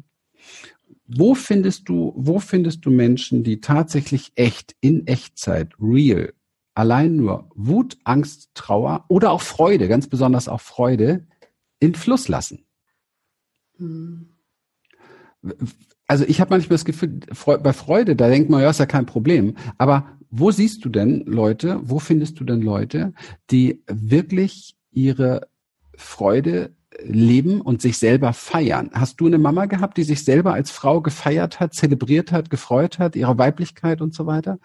[1.10, 6.34] Wo findest du, wo findest du Menschen, die tatsächlich echt in Echtzeit, real,
[6.78, 11.26] allein nur Wut, Angst, Trauer oder auch Freude, ganz besonders auch Freude,
[11.80, 12.64] in Fluss lassen.
[13.78, 14.28] Hm.
[16.06, 17.20] Also ich habe manchmal das Gefühl,
[17.62, 19.56] bei Freude, da denkt man, ja, ist ja kein Problem.
[19.76, 23.12] Aber wo siehst du denn Leute, wo findest du denn Leute,
[23.50, 25.48] die wirklich ihre
[25.96, 28.90] Freude leben und sich selber feiern?
[28.92, 33.00] Hast du eine Mama gehabt, die sich selber als Frau gefeiert hat, zelebriert hat, gefreut
[33.00, 34.60] hat, ihre Weiblichkeit und so weiter?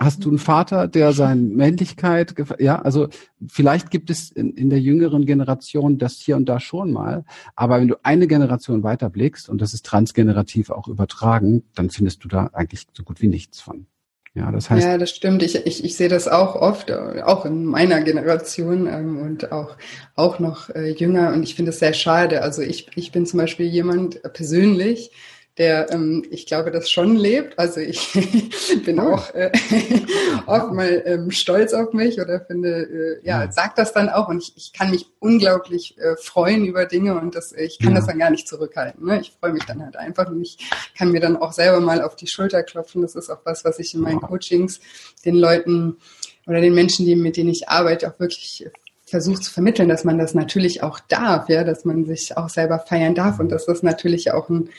[0.00, 3.08] Hast du einen Vater, der seine Männlichkeit, ja, also
[3.46, 7.80] vielleicht gibt es in, in, der jüngeren Generation das hier und da schon mal, aber
[7.80, 12.50] wenn du eine Generation weiterblickst und das ist transgenerativ auch übertragen, dann findest du da
[12.52, 13.86] eigentlich so gut wie nichts von.
[14.34, 14.84] Ja, das heißt.
[14.84, 15.44] Ja, das stimmt.
[15.44, 19.76] Ich, ich, ich sehe das auch oft, auch in meiner Generation ähm, und auch,
[20.16, 22.42] auch noch äh, jünger und ich finde es sehr schade.
[22.42, 25.12] Also ich, ich bin zum Beispiel jemand persönlich,
[25.56, 27.58] der, ähm, ich glaube, das schon lebt.
[27.58, 28.12] Also ich
[28.84, 29.52] bin auch äh,
[30.46, 34.42] oft mal ähm, stolz auf mich oder finde, äh, ja, sag das dann auch und
[34.42, 37.98] ich, ich kann mich unglaublich äh, freuen über Dinge und das, ich kann ja.
[37.98, 39.06] das dann gar nicht zurückhalten.
[39.06, 39.20] Ne?
[39.20, 40.58] Ich freue mich dann halt einfach und ich
[40.98, 43.02] kann mir dann auch selber mal auf die Schulter klopfen.
[43.02, 44.80] Das ist auch was, was ich in meinen Coachings
[45.24, 45.98] den Leuten
[46.46, 48.68] oder den Menschen, die, mit denen ich arbeite, auch wirklich
[49.06, 52.80] versucht zu vermitteln, dass man das natürlich auch darf, ja, dass man sich auch selber
[52.80, 54.70] feiern darf und dass das natürlich auch ein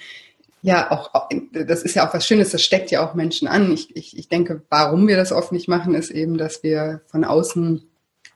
[0.66, 1.12] ja, auch,
[1.52, 3.72] das ist ja auch was Schönes, das steckt ja auch Menschen an.
[3.72, 7.24] Ich, ich, ich denke, warum wir das oft nicht machen, ist eben, dass wir von
[7.24, 7.88] außen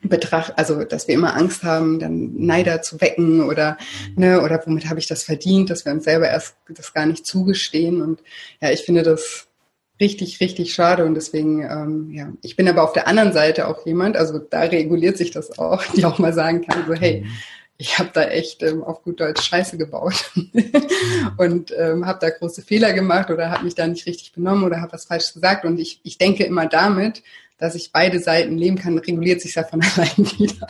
[0.03, 3.79] betrachten, also dass wir immer Angst haben, dann Neider zu wecken oder
[4.15, 7.25] ne, oder womit habe ich das verdient, dass wir uns selber erst das gar nicht
[7.25, 7.99] zugestehen.
[7.99, 8.21] Und
[8.61, 9.47] ja, ich finde das
[9.99, 13.87] richtig, richtig schade und deswegen, ähm, ja, ich bin aber auf der anderen Seite auch
[13.87, 17.31] jemand, also da reguliert sich das auch, die auch mal sagen kann, so hey, mhm
[17.81, 20.31] ich habe da echt ähm, auf gut Deutsch Scheiße gebaut
[21.37, 24.81] und ähm, habe da große Fehler gemacht oder habe mich da nicht richtig benommen oder
[24.81, 25.63] habe was falsch gesagt.
[25.63, 27.23] Und ich, ich denke immer damit,
[27.57, 30.67] dass ich beide Seiten leben kann, reguliert sich ja von allein wieder.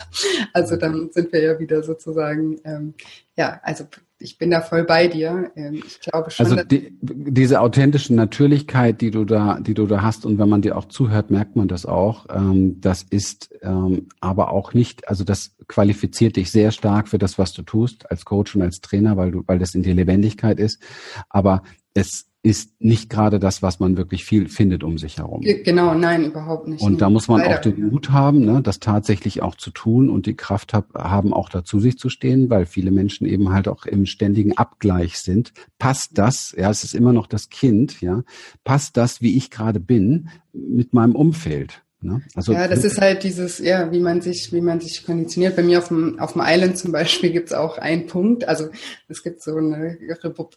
[0.52, 2.94] Also dann sind wir ja wieder sozusagen, ähm,
[3.36, 3.88] ja, also
[4.20, 5.50] ich bin da voll bei dir.
[5.56, 6.46] Ähm, ich glaube schon.
[6.46, 10.62] Also die, diese authentische Natürlichkeit, die du da, die du da hast, und wenn man
[10.62, 12.26] dir auch zuhört, merkt man das auch.
[12.30, 17.38] Ähm, das ist ähm, aber auch nicht, also das qualifiziert dich sehr stark für das,
[17.38, 20.60] was du tust als Coach und als Trainer, weil du, weil das in dir Lebendigkeit
[20.60, 20.82] ist.
[21.30, 21.62] Aber
[21.94, 25.42] es ist nicht gerade das, was man wirklich viel findet um sich herum.
[25.42, 26.80] Genau, nein, überhaupt nicht.
[26.80, 27.56] Und da muss man Leider.
[27.56, 31.34] auch den Mut haben, ne, das tatsächlich auch zu tun und die Kraft hab, haben,
[31.34, 35.52] auch dazu sich zu stehen, weil viele Menschen eben halt auch im ständigen Abgleich sind.
[35.78, 38.22] Passt das, ja, es ist immer noch das Kind, ja,
[38.64, 41.82] passt das, wie ich gerade bin, mit meinem Umfeld?
[42.02, 42.22] Ne?
[42.34, 45.54] Also, ja, das ist halt dieses, ja, wie man sich, wie man sich konditioniert.
[45.54, 48.48] Bei mir auf dem, auf dem Island zum Beispiel gibt's auch einen Punkt.
[48.48, 48.68] Also
[49.08, 49.98] es gibt so eine,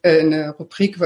[0.03, 1.01] äh, eine Rubrik,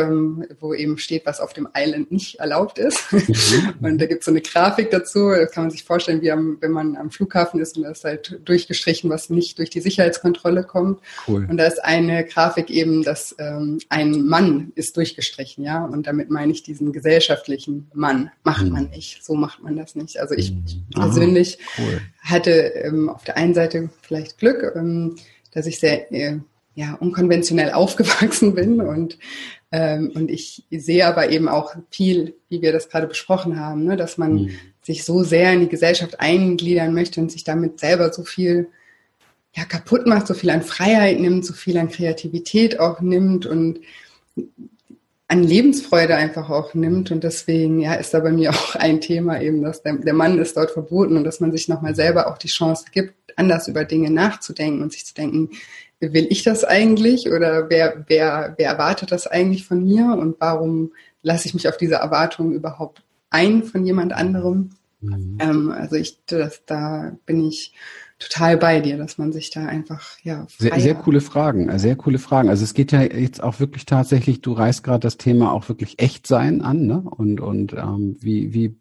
[0.59, 3.11] wo eben steht, was auf dem Island nicht erlaubt ist.
[3.11, 3.73] Mhm.
[3.81, 5.29] und da gibt's so eine Grafik dazu.
[5.29, 8.03] Das kann man sich vorstellen, wie am, wenn man am Flughafen ist und da ist
[8.03, 11.01] halt durchgestrichen, was nicht durch die Sicherheitskontrolle kommt.
[11.27, 11.47] Cool.
[11.49, 15.83] Und da ist eine Grafik eben, dass ähm, ein Mann ist durchgestrichen, ja.
[15.83, 18.29] Und damit meine ich diesen gesellschaftlichen Mann.
[18.43, 18.71] Macht mhm.
[18.71, 19.25] man nicht.
[19.25, 20.19] So macht man das nicht.
[20.19, 20.89] Also ich, ich mhm.
[20.93, 22.01] persönlich cool.
[22.21, 25.15] hatte ähm, auf der einen Seite vielleicht Glück, ähm,
[25.51, 26.39] dass ich sehr äh,
[26.75, 29.17] ja, unkonventionell aufgewachsen bin und
[29.71, 33.97] ähm, und ich sehe aber eben auch viel, wie wir das gerade besprochen haben, ne,
[33.97, 34.49] dass man mhm.
[34.81, 38.69] sich so sehr in die Gesellschaft eingliedern möchte und sich damit selber so viel
[39.53, 43.79] ja, kaputt macht, so viel an Freiheit nimmt, so viel an Kreativität auch nimmt und
[45.27, 47.11] an Lebensfreude einfach auch nimmt.
[47.11, 50.39] Und deswegen ja, ist da bei mir auch ein Thema eben, dass der, der Mann
[50.39, 53.85] ist dort verboten und dass man sich nochmal selber auch die Chance gibt, anders über
[53.85, 55.49] Dinge nachzudenken und sich zu denken,
[55.99, 60.91] will ich das eigentlich oder wer, wer, wer erwartet das eigentlich von mir und warum
[61.23, 64.69] lasse ich mich auf diese Erwartungen überhaupt ein von jemand anderem?
[65.01, 65.37] Mhm.
[65.39, 67.73] Ähm, also ich, das, da bin ich
[68.19, 70.47] total bei dir, dass man sich da einfach, ja.
[70.57, 72.49] Sehr, sehr coole Fragen, äh, sehr coole Fragen.
[72.49, 75.99] Also es geht ja jetzt auch wirklich tatsächlich, du reißt gerade das Thema auch wirklich
[75.99, 77.01] echt sein an, ne?
[77.01, 78.75] Und, und ähm, wie, wie,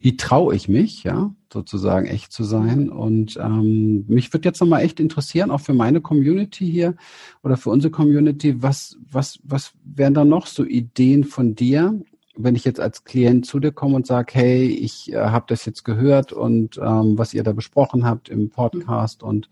[0.00, 2.88] wie traue ich mich, ja, sozusagen echt zu sein.
[2.88, 6.96] Und ähm, mich würde jetzt nochmal echt interessieren, auch für meine Community hier
[7.42, 12.00] oder für unsere Community, was, was, was wären da noch so Ideen von dir,
[12.42, 15.64] wenn ich jetzt als Klient zu dir komme und sage, hey, ich äh, habe das
[15.64, 19.48] jetzt gehört und ähm, was ihr da besprochen habt im Podcast und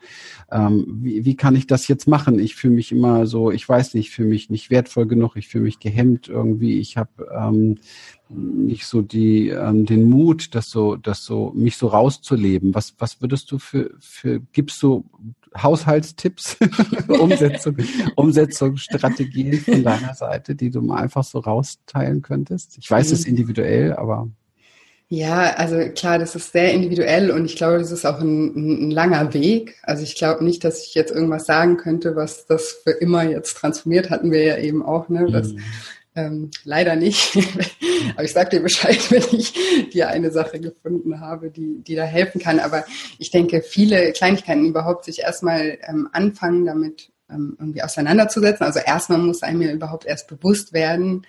[0.51, 2.39] ähm, wie, wie kann ich das jetzt machen?
[2.39, 5.49] Ich fühle mich immer so, ich weiß nicht, ich fühle mich nicht wertvoll genug, ich
[5.49, 7.79] fühle mich gehemmt irgendwie, ich habe ähm,
[8.31, 12.75] nicht so die ähm, den Mut, das so, das so mich so rauszuleben.
[12.75, 15.05] Was was würdest du für für gibst du
[15.57, 16.57] Haushaltstipps,
[17.09, 17.77] Umsetzung,
[18.17, 22.77] Umsetzungsstrategien von deiner Seite, die du mal einfach so rausteilen könntest?
[22.79, 23.37] Ich weiß, es ist mhm.
[23.37, 24.29] individuell, aber
[25.11, 28.91] ja, also klar, das ist sehr individuell und ich glaube, das ist auch ein, ein,
[28.91, 29.77] langer Weg.
[29.83, 33.57] Also ich glaube nicht, dass ich jetzt irgendwas sagen könnte, was das für immer jetzt
[33.57, 35.31] transformiert, hatten wir ja eben auch, ne?
[35.31, 35.61] Dass, mhm.
[36.19, 37.37] Ähm, leider nicht.
[38.15, 39.53] Aber ich sage dir Bescheid, wenn ich
[39.91, 42.59] dir eine Sache gefunden habe, die, die da helfen kann.
[42.59, 42.85] Aber
[43.19, 48.67] ich denke, viele Kleinigkeiten überhaupt sich erstmal ähm, anfangen, damit ähm, irgendwie auseinanderzusetzen.
[48.67, 51.25] Also erstmal muss einem ja überhaupt erst bewusst werden,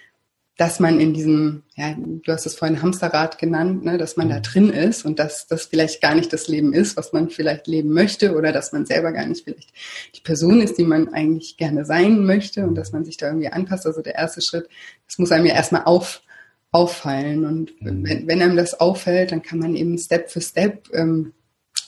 [0.59, 4.39] dass man in diesem, ja, du hast es vorhin Hamsterrad genannt, ne, dass man da
[4.39, 4.41] mhm.
[4.41, 7.93] drin ist und dass das vielleicht gar nicht das Leben ist, was man vielleicht leben
[7.93, 9.71] möchte oder dass man selber gar nicht vielleicht
[10.17, 13.47] die Person ist, die man eigentlich gerne sein möchte und dass man sich da irgendwie
[13.47, 13.87] anpasst.
[13.87, 14.67] Also der erste Schritt,
[15.07, 16.23] das muss einem ja erstmal auf,
[16.71, 18.05] auffallen und mhm.
[18.05, 21.31] wenn, wenn einem das auffällt, dann kann man eben Step für Step ähm,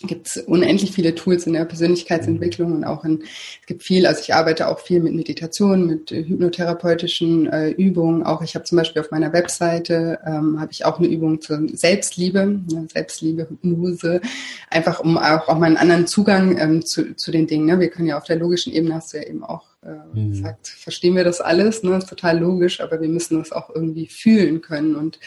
[0.08, 4.22] gibt es unendlich viele Tools in der Persönlichkeitsentwicklung und auch in, es gibt viel, also
[4.22, 8.24] ich arbeite auch viel mit Meditation, mit äh, hypnotherapeutischen äh, Übungen.
[8.24, 11.68] Auch ich habe zum Beispiel auf meiner Webseite ähm, habe ich auch eine Übung zur
[11.74, 14.22] Selbstliebe, ne, Selbstliebe, Hypnose,
[14.70, 17.66] einfach um auch, auch mal einen anderen Zugang ähm, zu, zu den Dingen.
[17.66, 17.80] Ne?
[17.80, 20.36] Wir können ja auf der logischen Ebene, hast du ja eben auch äh, mhm.
[20.36, 21.98] sagt, verstehen wir das alles, ne?
[21.98, 25.20] ist total logisch, aber wir müssen das auch irgendwie fühlen können und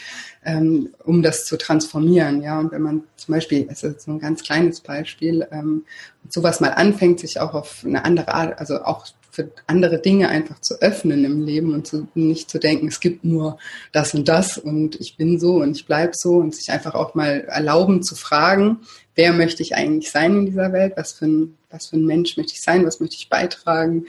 [0.45, 2.59] ähm, um das zu transformieren, ja.
[2.59, 5.83] Und wenn man zum Beispiel, es ist so ein ganz kleines Beispiel, ähm,
[6.29, 10.61] sowas mal anfängt, sich auch auf eine andere Art, also auch für andere Dinge einfach
[10.61, 13.57] zu öffnen im Leben und zu, nicht zu denken, es gibt nur
[13.91, 17.13] das und das und ich bin so und ich bleib so und sich einfach auch
[17.13, 18.79] mal erlauben zu fragen,
[19.15, 22.37] wer möchte ich eigentlich sein in dieser Welt, was für ein, was für ein Mensch
[22.37, 24.05] möchte ich sein, was möchte ich beitragen,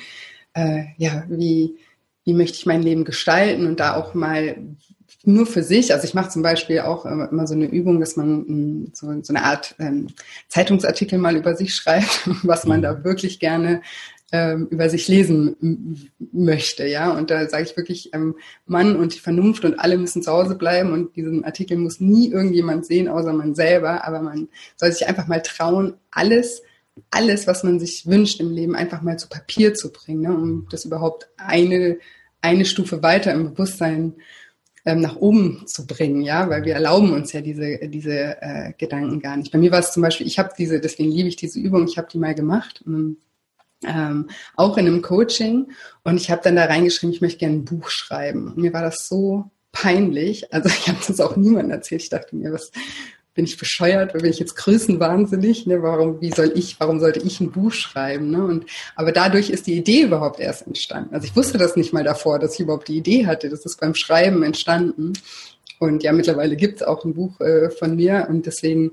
[0.56, 1.76] äh, ja, wie,
[2.24, 4.56] wie möchte ich mein Leben gestalten und da auch mal
[5.22, 8.38] nur für sich, also ich mache zum Beispiel auch immer so eine Übung, dass man
[8.46, 10.08] mm, so, so eine Art ähm,
[10.48, 13.04] Zeitungsartikel mal über sich schreibt, was man da mhm.
[13.04, 13.82] wirklich gerne
[14.32, 17.12] ähm, über sich lesen möchte, ja.
[17.12, 20.56] Und da sage ich wirklich, ähm, Mann und die Vernunft und alle müssen zu Hause
[20.56, 24.04] bleiben und diesen Artikel muss nie irgendjemand sehen, außer man selber.
[24.04, 26.62] Aber man soll sich einfach mal trauen, alles
[27.10, 30.66] alles, was man sich wünscht im Leben, einfach mal zu Papier zu bringen, ne, um
[30.70, 31.98] das überhaupt eine,
[32.40, 34.14] eine Stufe weiter im Bewusstsein
[34.84, 39.20] ähm, nach oben zu bringen, ja, weil wir erlauben uns ja diese, diese äh, Gedanken
[39.20, 39.52] gar nicht.
[39.52, 41.98] Bei mir war es zum Beispiel, ich habe diese, deswegen liebe ich diese Übung, ich
[41.98, 45.72] habe die mal gemacht, ähm, auch in einem Coaching
[46.04, 48.48] und ich habe dann da reingeschrieben, ich möchte gerne ein Buch schreiben.
[48.48, 52.02] Und mir war das so peinlich, also ich habe das auch niemandem erzählt.
[52.02, 52.70] Ich dachte mir, was,
[53.36, 55.82] bin ich bescheuert, bin ich jetzt größenwahnsinnig, ne?
[55.82, 58.44] Warum, wie soll ich, warum sollte ich ein Buch schreiben, ne?
[58.44, 58.64] Und,
[58.96, 61.14] aber dadurch ist die Idee überhaupt erst entstanden.
[61.14, 63.50] Also ich wusste das nicht mal davor, dass ich überhaupt die Idee hatte.
[63.50, 65.12] Das ist beim Schreiben entstanden.
[65.78, 68.92] Und ja, mittlerweile gibt es auch ein Buch äh, von mir und deswegen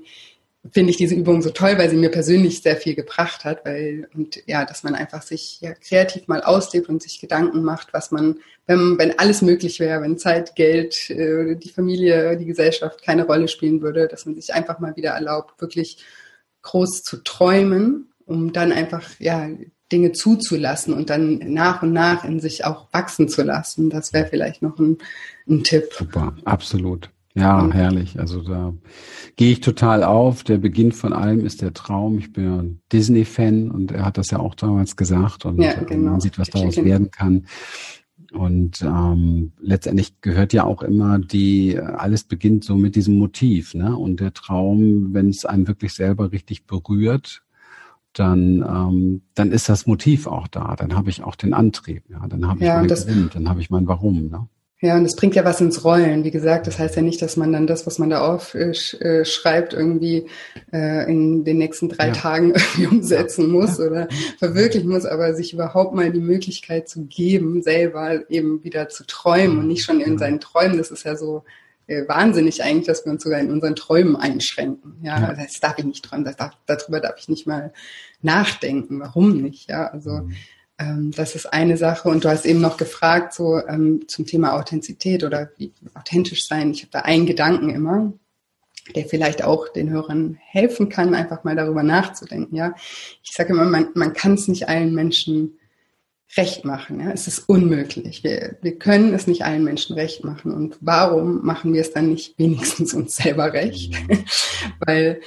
[0.72, 4.08] finde ich diese Übung so toll, weil sie mir persönlich sehr viel gebracht hat, weil
[4.14, 8.10] und ja, dass man einfach sich ja kreativ mal auslebt und sich Gedanken macht, was
[8.10, 13.26] man, wenn, wenn alles möglich wäre, wenn Zeit, Geld, äh, die Familie, die Gesellschaft keine
[13.26, 15.98] Rolle spielen würde, dass man sich einfach mal wieder erlaubt, wirklich
[16.62, 19.50] groß zu träumen, um dann einfach ja
[19.92, 23.90] Dinge zuzulassen und dann nach und nach in sich auch wachsen zu lassen.
[23.90, 24.96] Das wäre vielleicht noch ein,
[25.46, 25.92] ein Tipp.
[25.92, 27.10] Super, absolut.
[27.36, 28.18] Ja, herrlich.
[28.18, 28.74] Also da
[29.34, 30.44] gehe ich total auf.
[30.44, 32.18] Der Beginn von allem ist der Traum.
[32.18, 36.12] Ich bin ein Disney-Fan und er hat das ja auch damals gesagt und ja, genau.
[36.12, 37.46] man sieht, was daraus werden kann.
[38.32, 43.96] Und ähm, letztendlich gehört ja auch immer die, alles beginnt so mit diesem Motiv, ne?
[43.96, 47.42] Und der Traum, wenn es einen wirklich selber richtig berührt,
[48.12, 50.74] dann, ähm, dann ist das Motiv auch da.
[50.74, 52.26] Dann habe ich auch den Antrieb, ja.
[52.26, 54.48] Dann habe ich ja, mein Grund, dann habe ich mein Warum, ne?
[54.80, 56.24] Ja, und es bringt ja was ins Rollen.
[56.24, 59.76] Wie gesagt, das heißt ja nicht, dass man dann das, was man da aufschreibt, äh,
[59.76, 60.26] irgendwie
[60.72, 62.12] äh, in den nächsten drei ja.
[62.12, 64.08] Tagen irgendwie umsetzen muss oder
[64.38, 69.58] verwirklichen muss, aber sich überhaupt mal die Möglichkeit zu geben, selber eben wieder zu träumen
[69.58, 70.76] und nicht schon in seinen Träumen.
[70.76, 71.44] Das ist ja so
[71.86, 74.96] äh, wahnsinnig eigentlich, dass wir uns sogar in unseren Träumen einschränken.
[75.02, 75.34] Ja, ja.
[75.34, 77.72] das darf ich nicht träumen, das darf, darüber darf ich nicht mal
[78.22, 79.00] nachdenken.
[79.00, 79.70] Warum nicht?
[79.70, 80.34] Ja, also mhm.
[80.78, 82.08] Ähm, das ist eine Sache.
[82.08, 86.70] Und du hast eben noch gefragt, so ähm, zum Thema Authentizität oder wie authentisch sein.
[86.72, 88.12] Ich habe da einen Gedanken immer,
[88.94, 92.56] der vielleicht auch den Hörern helfen kann, einfach mal darüber nachzudenken.
[92.56, 92.74] Ja,
[93.22, 95.58] ich sage immer, man, man kann es nicht allen Menschen
[96.36, 97.00] recht machen.
[97.00, 97.12] Ja?
[97.12, 98.24] Es ist unmöglich.
[98.24, 100.52] Wir, wir können es nicht allen Menschen recht machen.
[100.52, 103.92] Und warum machen wir es dann nicht wenigstens uns selber recht?
[104.08, 104.24] Mhm.
[104.80, 105.20] Weil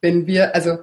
[0.00, 0.78] wenn wir, also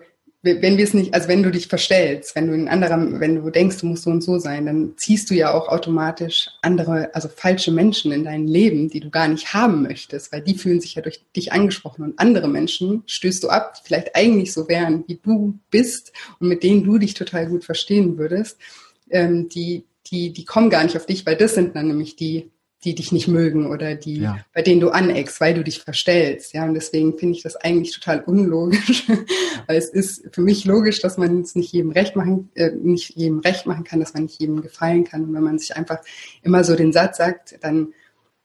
[0.62, 3.50] wenn wir es nicht, also wenn du dich verstellst, wenn du in anderem, wenn du
[3.50, 7.28] denkst, du musst so und so sein, dann ziehst du ja auch automatisch andere, also
[7.28, 10.96] falsche Menschen in dein Leben, die du gar nicht haben möchtest, weil die fühlen sich
[10.96, 15.04] ja durch dich angesprochen und andere Menschen stößt du ab, die vielleicht eigentlich so wären,
[15.08, 18.58] wie du bist und mit denen du dich total gut verstehen würdest,
[19.10, 22.52] ähm, die, die, die kommen gar nicht auf dich, weil das sind dann nämlich die,
[22.84, 24.40] die dich nicht mögen oder die, ja.
[24.54, 26.54] bei denen du aneckst, weil du dich verstellst.
[26.54, 29.08] Ja, und deswegen finde ich das eigentlich total unlogisch.
[29.68, 33.16] weil es ist für mich logisch, dass man es nicht jedem recht machen, äh, nicht
[33.16, 35.24] jedem recht machen kann, dass man nicht jedem gefallen kann.
[35.24, 36.00] Und wenn man sich einfach
[36.44, 37.94] immer so den Satz sagt, dann,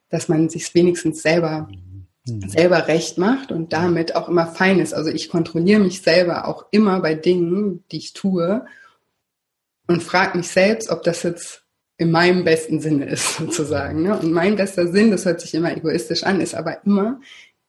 [0.08, 1.68] dass man sich wenigstens selber
[2.26, 2.48] mhm.
[2.48, 4.94] selber recht macht und damit auch immer fein ist.
[4.94, 8.64] Also ich kontrolliere mich selber auch immer bei Dingen, die ich tue
[9.86, 11.61] und frage mich selbst, ob das jetzt
[11.98, 14.02] in meinem besten Sinne ist, sozusagen.
[14.02, 14.18] Ne?
[14.18, 17.20] Und mein bester Sinn, das hört sich immer egoistisch an, ist aber immer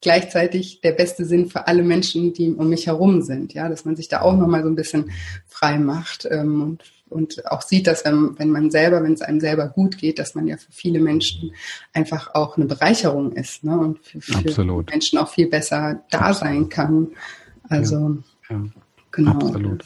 [0.01, 3.53] gleichzeitig der beste Sinn für alle Menschen, die um mich herum sind.
[3.53, 5.11] Ja, dass man sich da auch nochmal so ein bisschen
[5.47, 9.39] frei macht ähm, und, und auch sieht, dass wenn, wenn man selber, wenn es einem
[9.39, 11.53] selber gut geht, dass man ja für viele Menschen
[11.93, 13.77] einfach auch eine Bereicherung ist ne?
[13.79, 17.07] und für, für Menschen auch viel besser da sein kann.
[17.69, 18.17] Also
[18.49, 18.61] Ja,
[19.11, 19.31] genau.
[19.31, 19.85] Absolut.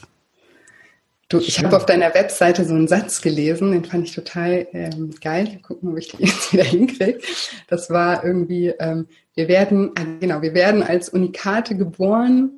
[1.28, 5.10] Du, ich habe auf deiner Webseite so einen Satz gelesen, den fand ich total ähm,
[5.20, 5.48] geil.
[5.50, 7.20] Wir gucken, ob ich den jetzt wieder hinkriege.
[7.66, 12.52] Das war irgendwie, ähm, wir werden, äh, genau, wir werden als Unikate geboren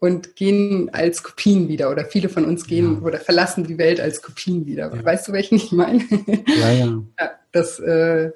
[0.00, 1.90] und gehen als Kopien wieder.
[1.90, 3.06] Oder viele von uns gehen ja.
[3.06, 4.94] oder verlassen die Welt als Kopien wieder.
[4.94, 5.04] Ja.
[5.04, 6.02] Weißt du, welchen ich meine?
[6.46, 6.86] Ja, ja.
[7.20, 8.30] ja das äh,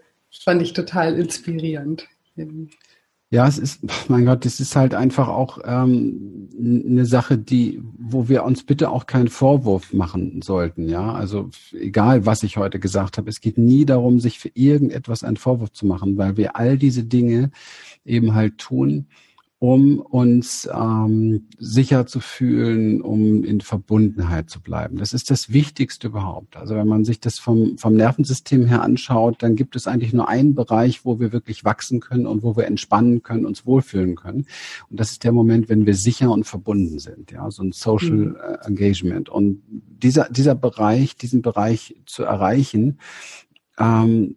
[0.45, 2.09] fand ich total inspirierend.
[3.33, 8.29] Ja, es ist, mein Gott, das ist halt einfach auch ähm, eine Sache, die, wo
[8.29, 10.87] wir uns bitte auch keinen Vorwurf machen sollten.
[10.87, 15.25] Ja, also egal, was ich heute gesagt habe, es geht nie darum, sich für irgendetwas
[15.25, 17.51] einen Vorwurf zu machen, weil wir all diese Dinge
[18.05, 19.07] eben halt tun,
[19.63, 24.97] um uns ähm, sicher zu fühlen, um in Verbundenheit zu bleiben.
[24.97, 26.57] Das ist das Wichtigste überhaupt.
[26.57, 30.29] Also wenn man sich das vom, vom Nervensystem her anschaut, dann gibt es eigentlich nur
[30.29, 34.47] einen Bereich, wo wir wirklich wachsen können und wo wir entspannen können, uns wohlfühlen können.
[34.91, 37.31] Und das ist der Moment, wenn wir sicher und verbunden sind.
[37.31, 38.37] Ja, so ein Social mhm.
[38.37, 39.29] Äh, Engagement.
[39.29, 42.99] Und dieser, dieser Bereich, diesen Bereich zu erreichen,
[43.79, 44.35] ähm,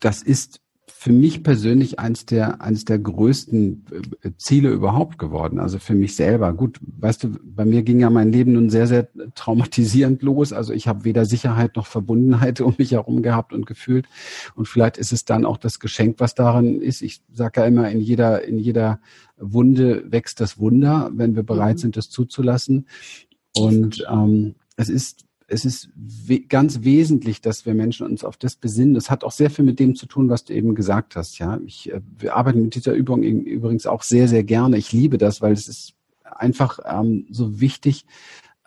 [0.00, 0.62] das ist
[1.00, 3.84] für mich persönlich eins der, eines der größten
[4.24, 5.60] äh, Ziele überhaupt geworden.
[5.60, 6.52] Also für mich selber.
[6.52, 10.52] Gut, weißt du, bei mir ging ja mein Leben nun sehr, sehr traumatisierend los.
[10.52, 14.06] Also ich habe weder Sicherheit noch Verbundenheit um mich herum gehabt und gefühlt.
[14.56, 17.00] Und vielleicht ist es dann auch das Geschenk, was daran ist.
[17.02, 18.98] Ich sage ja immer, in jeder, in jeder
[19.36, 21.80] Wunde wächst das Wunder, wenn wir bereit mhm.
[21.80, 22.88] sind, das zuzulassen.
[23.54, 28.54] Und ähm, es ist es ist we ganz wesentlich, dass wir Menschen uns auf das
[28.54, 28.94] besinnen.
[28.94, 31.38] Das hat auch sehr viel mit dem zu tun, was du eben gesagt hast.
[31.38, 34.76] Ja, ich äh, wir arbeiten mit dieser Übung übrigens auch sehr, sehr gerne.
[34.76, 38.04] Ich liebe das, weil es ist einfach ähm, so wichtig,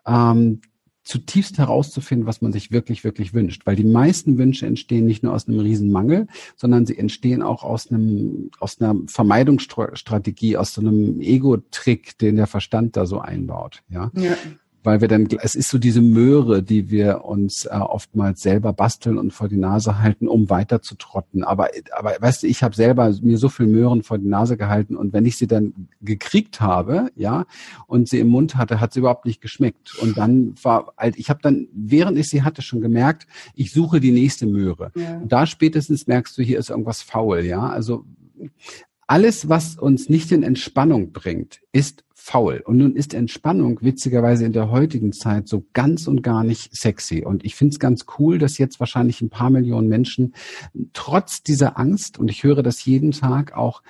[0.05, 0.61] ähm,
[1.03, 3.65] zutiefst herauszufinden, was man sich wirklich, wirklich wünscht.
[3.65, 7.91] Weil die meisten Wünsche entstehen nicht nur aus einem Riesenmangel, sondern sie entstehen auch aus
[7.91, 13.83] einem, aus einer Vermeidungsstrategie, aus so einem Ego-Trick, den der Verstand da so einbaut.
[13.89, 14.11] Ja.
[14.15, 14.35] ja
[14.83, 19.17] weil wir dann, es ist so diese Möhre, die wir uns äh, oftmals selber basteln
[19.17, 21.43] und vor die Nase halten, um weiter zu trotten.
[21.43, 24.95] Aber, aber weißt du, ich habe selber mir so viel Möhren vor die Nase gehalten
[24.95, 27.45] und wenn ich sie dann gekriegt habe, ja,
[27.87, 29.97] und sie im Mund hatte, hat sie überhaupt nicht geschmeckt.
[29.99, 33.99] Und dann war, halt, ich habe dann, während ich sie hatte, schon gemerkt, ich suche
[33.99, 34.91] die nächste Möhre.
[34.95, 35.17] Ja.
[35.17, 37.69] Und da spätestens merkst du, hier ist irgendwas faul, ja.
[37.69, 38.05] Also
[39.11, 42.61] alles, was uns nicht in Entspannung bringt, ist faul.
[42.63, 47.25] Und nun ist Entspannung witzigerweise in der heutigen Zeit so ganz und gar nicht sexy.
[47.25, 50.35] Und ich finde es ganz cool, dass jetzt wahrscheinlich ein paar Millionen Menschen
[50.93, 53.81] trotz dieser Angst, und ich höre das jeden Tag, auch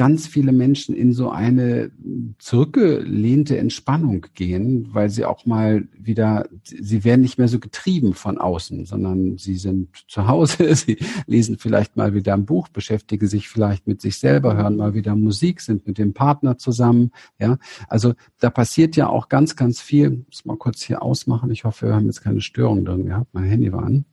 [0.00, 1.90] ganz viele Menschen in so eine
[2.38, 8.38] zurückgelehnte Entspannung gehen, weil sie auch mal wieder, sie werden nicht mehr so getrieben von
[8.38, 13.50] außen, sondern sie sind zu Hause, sie lesen vielleicht mal wieder ein Buch, beschäftigen sich
[13.50, 17.58] vielleicht mit sich selber, hören mal wieder Musik, sind mit dem Partner zusammen, ja.
[17.86, 20.24] Also da passiert ja auch ganz, ganz viel.
[20.30, 21.50] Ich muss mal kurz hier ausmachen.
[21.50, 23.34] Ich hoffe, wir haben jetzt keine Störung drin gehabt.
[23.34, 24.06] Mein Handy war an.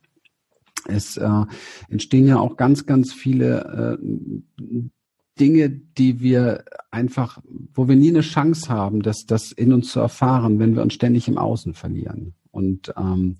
[0.86, 1.44] Es äh,
[1.88, 4.90] entstehen ja auch ganz, ganz viele äh,
[5.38, 7.38] Dinge, die wir einfach,
[7.74, 10.94] wo wir nie eine Chance haben, das, das in uns zu erfahren, wenn wir uns
[10.94, 12.34] ständig im Außen verlieren.
[12.50, 13.36] Und ähm,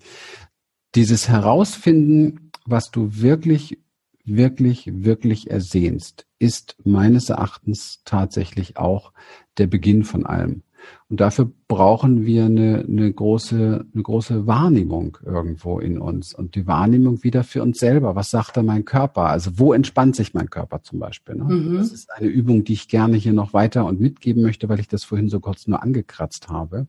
[0.95, 3.79] dieses Herausfinden, was du wirklich,
[4.25, 9.13] wirklich, wirklich ersehnst, ist meines Erachtens tatsächlich auch
[9.57, 10.63] der Beginn von allem.
[11.09, 16.67] Und dafür brauchen wir eine, eine große, eine große Wahrnehmung irgendwo in uns und die
[16.67, 18.15] Wahrnehmung wieder für uns selber.
[18.15, 19.23] Was sagt da mein Körper?
[19.23, 21.35] Also wo entspannt sich mein Körper zum Beispiel?
[21.35, 21.45] Ne?
[21.45, 21.77] Mhm.
[21.77, 24.87] Das ist eine Übung, die ich gerne hier noch weiter und mitgeben möchte, weil ich
[24.87, 26.85] das vorhin so kurz nur angekratzt habe.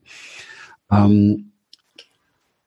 [0.91, 1.51] Ähm,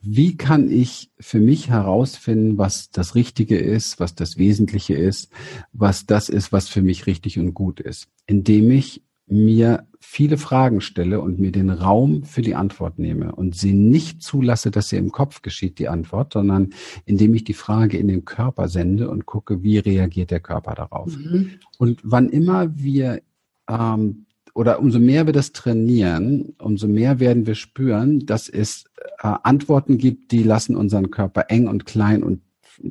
[0.01, 5.31] wie kann ich für mich herausfinden, was das Richtige ist, was das Wesentliche ist,
[5.73, 10.81] was das ist, was für mich richtig und gut ist, indem ich mir viele Fragen
[10.81, 14.97] stelle und mir den Raum für die Antwort nehme und sie nicht zulasse, dass sie
[14.97, 16.71] im Kopf geschieht, die Antwort, sondern
[17.07, 21.17] indem ich die Frage in den Körper sende und gucke, wie reagiert der Körper darauf.
[21.17, 21.53] Mhm.
[21.79, 23.23] Und wann immer wir
[23.69, 28.85] ähm, oder umso mehr wir das trainieren, umso mehr werden wir spüren, dass es
[29.19, 32.41] äh, Antworten gibt, die lassen unseren Körper eng und klein und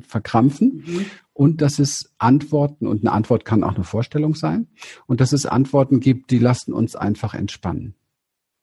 [0.06, 0.82] verkrampfen.
[0.84, 1.06] Mhm.
[1.32, 4.68] Und dass es Antworten, und eine Antwort kann auch eine Vorstellung sein,
[5.06, 7.94] und dass es Antworten gibt, die lassen uns einfach entspannen.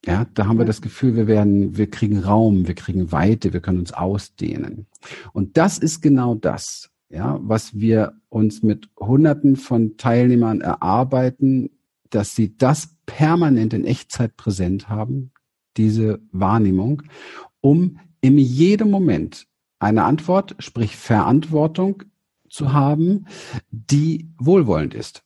[0.05, 3.59] Ja, da haben wir das Gefühl, wir werden, wir kriegen Raum, wir kriegen Weite, wir
[3.59, 4.87] können uns ausdehnen.
[5.31, 11.69] Und das ist genau das, ja, was wir uns mit Hunderten von Teilnehmern erarbeiten,
[12.09, 15.31] dass sie das permanent in Echtzeit präsent haben,
[15.77, 17.03] diese Wahrnehmung,
[17.61, 19.47] um in jedem Moment
[19.81, 22.03] eine Antwort, sprich Verantwortung
[22.49, 23.25] zu haben,
[23.71, 25.23] die wohlwollend ist.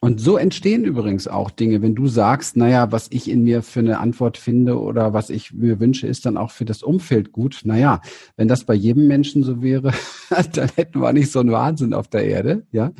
[0.00, 3.80] Und so entstehen übrigens auch Dinge, wenn du sagst, naja, was ich in mir für
[3.80, 7.62] eine Antwort finde oder was ich mir wünsche, ist dann auch für das Umfeld gut.
[7.64, 8.00] Naja,
[8.36, 9.92] wenn das bei jedem Menschen so wäre,
[10.52, 12.92] dann hätten wir nicht so einen Wahnsinn auf der Erde, ja.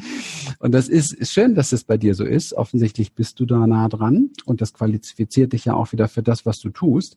[0.59, 2.55] Und das ist, ist schön, dass es bei dir so ist.
[2.55, 6.47] Offensichtlich bist du da nah dran und das qualifiziert dich ja auch wieder für das,
[6.47, 7.17] was du tust.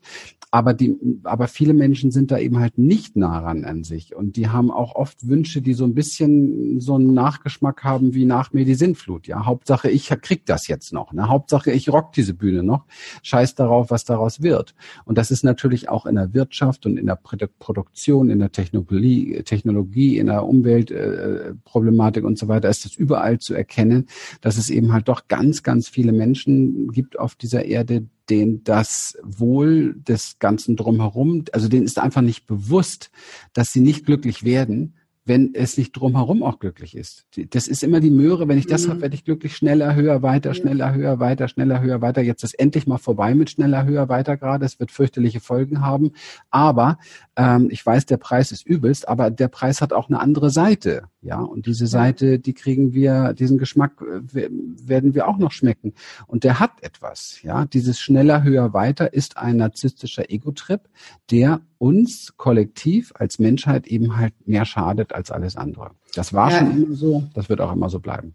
[0.51, 4.35] Aber die, aber viele Menschen sind da eben halt nicht nah ran an sich und
[4.35, 8.51] die haben auch oft Wünsche, die so ein bisschen so einen Nachgeschmack haben wie nach
[8.51, 9.45] mir die Sintflut, ja.
[9.61, 11.29] Hauptsache ich krieg das jetzt noch, ne?
[11.29, 12.87] Hauptsache ich rock diese Bühne noch.
[13.21, 14.73] Scheiß darauf, was daraus wird.
[15.05, 17.19] Und das ist natürlich auch in der Wirtschaft und in der
[17.59, 23.37] Produktion, in der Technologie, Technologie, in der Umweltproblematik äh, und so weiter ist das überall
[23.37, 24.07] zu erkennen,
[24.41, 29.15] dass es eben halt doch ganz, ganz viele Menschen gibt auf dieser Erde, denen das
[29.21, 33.11] Wohl des Ganzen drumherum, also denen ist einfach nicht bewusst,
[33.53, 34.95] dass sie nicht glücklich werden,
[35.31, 37.25] wenn es nicht drumherum auch glücklich ist.
[37.51, 38.89] Das ist immer die Möhre, wenn ich das mhm.
[38.89, 42.21] habe, werde ich glücklich, schneller, höher, weiter, schneller, höher, weiter, schneller, höher, weiter.
[42.21, 44.65] Jetzt ist endlich mal vorbei mit schneller, höher, weiter gerade.
[44.65, 46.11] Es wird fürchterliche Folgen haben.
[46.49, 46.99] Aber
[47.37, 51.03] ähm, ich weiß, der Preis ist übelst, aber der Preis hat auch eine andere Seite.
[51.23, 55.93] Ja, und diese Seite, die kriegen wir, diesen Geschmack äh, werden wir auch noch schmecken.
[56.25, 57.41] Und der hat etwas.
[57.43, 60.81] Ja, dieses schneller, höher, weiter ist ein narzisstischer Ego-Trip,
[61.29, 65.91] der uns kollektiv als Menschheit eben halt mehr schadet als alles andere.
[66.15, 66.57] Das war ja.
[66.59, 68.33] schon immer so, das wird auch immer so bleiben.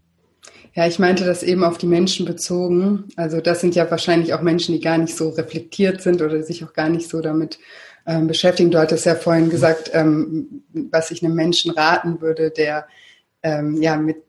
[0.73, 3.05] Ja, ich meinte das eben auf die Menschen bezogen.
[3.15, 6.63] Also das sind ja wahrscheinlich auch Menschen, die gar nicht so reflektiert sind oder sich
[6.63, 7.59] auch gar nicht so damit
[8.07, 8.71] ähm, beschäftigen.
[8.71, 12.87] Du hattest ja vorhin gesagt, ähm, was ich einem Menschen raten würde, der
[13.43, 14.23] ähm, ja mit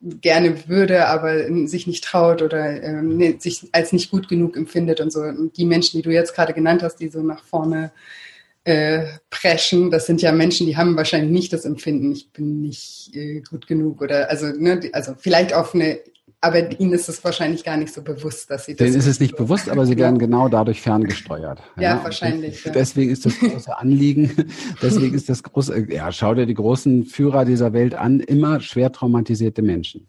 [0.00, 5.12] gerne würde, aber sich nicht traut oder ähm, sich als nicht gut genug empfindet und
[5.12, 5.20] so.
[5.20, 7.92] Und die Menschen, die du jetzt gerade genannt hast, die so nach vorne
[8.64, 13.10] äh, preschen, das sind ja Menschen, die haben wahrscheinlich nicht das Empfinden, ich bin nicht
[13.14, 15.98] äh, gut genug oder also ne, also vielleicht auf eine
[16.42, 18.84] aber ihnen ist es wahrscheinlich gar nicht so bewusst, dass sie das.
[18.84, 21.60] Denen ist es nicht bewusst, aber sie werden genau dadurch ferngesteuert.
[21.76, 22.64] Ja, ja wahrscheinlich.
[22.64, 22.72] Ja.
[22.72, 24.48] Deswegen ist das große Anliegen,
[24.82, 28.90] deswegen ist das große, ja, schau dir die großen Führer dieser Welt an, immer schwer
[28.90, 30.08] traumatisierte Menschen.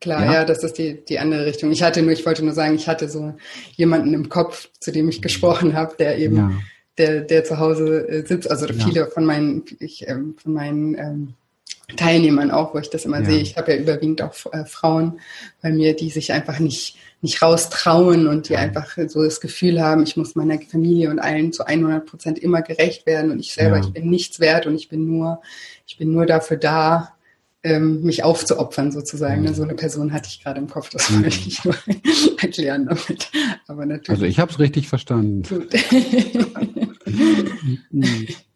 [0.00, 0.32] Klar, ja?
[0.32, 1.72] ja, das ist die, die andere Richtung.
[1.72, 3.34] Ich hatte nur, ich wollte nur sagen, ich hatte so
[3.72, 6.62] jemanden im Kopf, zu dem ich gesprochen habe, der eben,
[6.96, 11.34] der, der zu Hause äh, sitzt, also viele von meinen, ich, ähm, von meinen ähm,
[11.96, 13.26] Teilnehmern auch, wo ich das immer ja.
[13.26, 13.40] sehe.
[13.40, 15.20] Ich habe ja überwiegend auch äh, Frauen
[15.60, 18.60] bei mir, die sich einfach nicht, nicht raustrauen und die ja.
[18.60, 22.62] einfach so das Gefühl haben, ich muss meiner Familie und allen zu 100 Prozent immer
[22.62, 23.84] gerecht werden und ich selber, ja.
[23.84, 25.42] ich bin nichts wert und ich bin nur,
[25.86, 27.14] ich bin nur dafür da,
[27.64, 29.42] ähm, mich aufzuopfern sozusagen.
[29.42, 29.54] Mhm.
[29.54, 31.76] So eine Person hatte ich gerade im Kopf, das wollte ich nur
[32.40, 33.30] erklären damit.
[33.68, 34.10] Aber natürlich.
[34.10, 35.68] Also ich habe es richtig verstanden.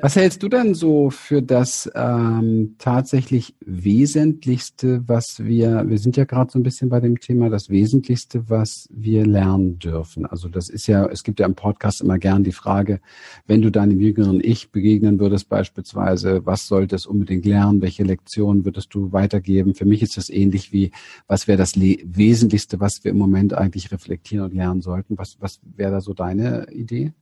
[0.00, 6.24] Was hältst du denn so für das ähm, tatsächlich Wesentlichste, was wir, wir sind ja
[6.24, 10.26] gerade so ein bisschen bei dem Thema, das Wesentlichste, was wir lernen dürfen?
[10.26, 13.00] Also das ist ja, es gibt ja im Podcast immer gern die Frage,
[13.46, 18.64] wenn du deinem jüngeren Ich begegnen würdest beispielsweise, was sollte es unbedingt lernen, welche Lektionen
[18.64, 19.74] würdest du weitergeben?
[19.74, 20.90] Für mich ist das ähnlich wie,
[21.28, 25.16] was wäre das Le Wesentlichste, was wir im Moment eigentlich reflektieren und lernen sollten?
[25.16, 27.12] Was, was wäre da so deine Idee?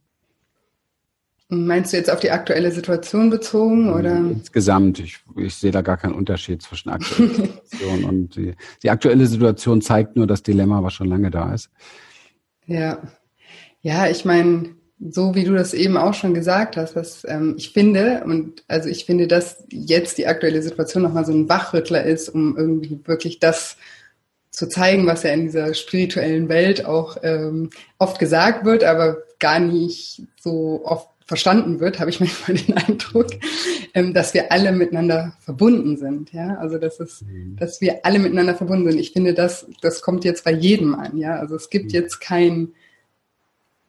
[1.51, 4.17] Meinst du jetzt auf die aktuelle Situation bezogen oder?
[4.17, 4.99] Insgesamt.
[4.99, 7.35] Ich, ich sehe da gar keinen Unterschied zwischen aktueller
[7.65, 11.71] Situation und die, die aktuelle Situation zeigt nur das Dilemma, was schon lange da ist.
[12.67, 12.99] Ja.
[13.81, 17.73] Ja, ich meine, so wie du das eben auch schon gesagt hast, dass ähm, ich
[17.73, 22.29] finde, und also ich finde, dass jetzt die aktuelle Situation nochmal so ein Wachrüttler ist,
[22.29, 23.79] um irgendwie wirklich das
[24.51, 29.61] zu zeigen, was ja in dieser spirituellen Welt auch ähm, oft gesagt wird, aber gar
[29.61, 33.29] nicht so oft verstanden wird, habe ich manchmal den Eindruck,
[33.95, 36.33] ähm, dass wir alle miteinander verbunden sind.
[36.33, 37.57] Ja, also das ist, mhm.
[37.57, 38.99] dass wir alle miteinander verbunden sind.
[38.99, 41.17] Ich finde, das, das kommt jetzt bei jedem an.
[41.17, 42.01] Ja, also es gibt mhm.
[42.01, 42.73] jetzt kein,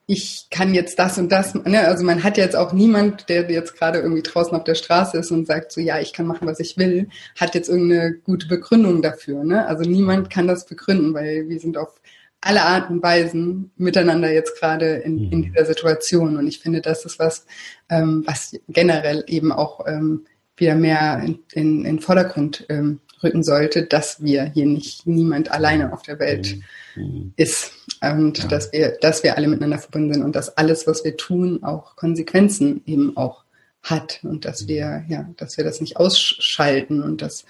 [0.05, 1.55] ich kann jetzt das und das.
[1.55, 1.87] Ne?
[1.87, 5.31] Also man hat jetzt auch niemand, der jetzt gerade irgendwie draußen auf der Straße ist
[5.31, 7.07] und sagt so, ja, ich kann machen, was ich will,
[7.39, 9.45] hat jetzt irgendeine gute Begründung dafür.
[9.45, 9.65] Ne?
[9.65, 12.01] Also niemand kann das begründen, weil wir sind auf
[12.41, 15.43] alle Arten und Weisen miteinander jetzt gerade in, in mhm.
[15.43, 16.37] dieser Situation.
[16.37, 17.45] Und ich finde, das ist was,
[17.89, 20.25] ähm, was generell eben auch ähm,
[20.55, 25.91] wieder mehr in, in, in Vordergrund ähm, rücken sollte, dass wir hier nicht niemand alleine
[25.91, 26.57] auf der Welt
[26.95, 27.03] mhm.
[27.03, 27.33] mhm.
[27.35, 28.47] ist und ja.
[28.47, 31.97] dass wir, dass wir alle miteinander verbunden sind und dass alles, was wir tun, auch
[31.97, 33.43] Konsequenzen eben auch
[33.83, 37.43] hat und dass wir, ja, dass wir das nicht ausschalten und dass,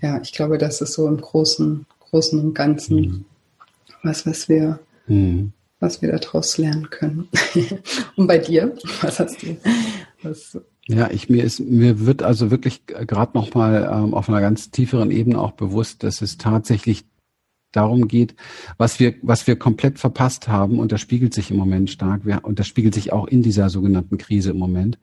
[0.00, 3.24] ja, ich glaube, das ist so im Großen, Großen und Ganzen mhm
[4.02, 5.52] was, was wir, mhm.
[5.80, 7.28] was wir daraus lernen können.
[8.16, 9.56] Und bei dir, was hast du?
[10.22, 14.40] Was, Ja, ich mir ist mir wird also wirklich gerade noch mal ähm, auf einer
[14.40, 17.04] ganz tieferen Ebene auch bewusst, dass es tatsächlich
[17.72, 18.36] darum geht,
[18.78, 22.44] was wir was wir komplett verpasst haben und das spiegelt sich im Moment stark wir,
[22.44, 24.98] und das spiegelt sich auch in dieser sogenannten Krise im Moment.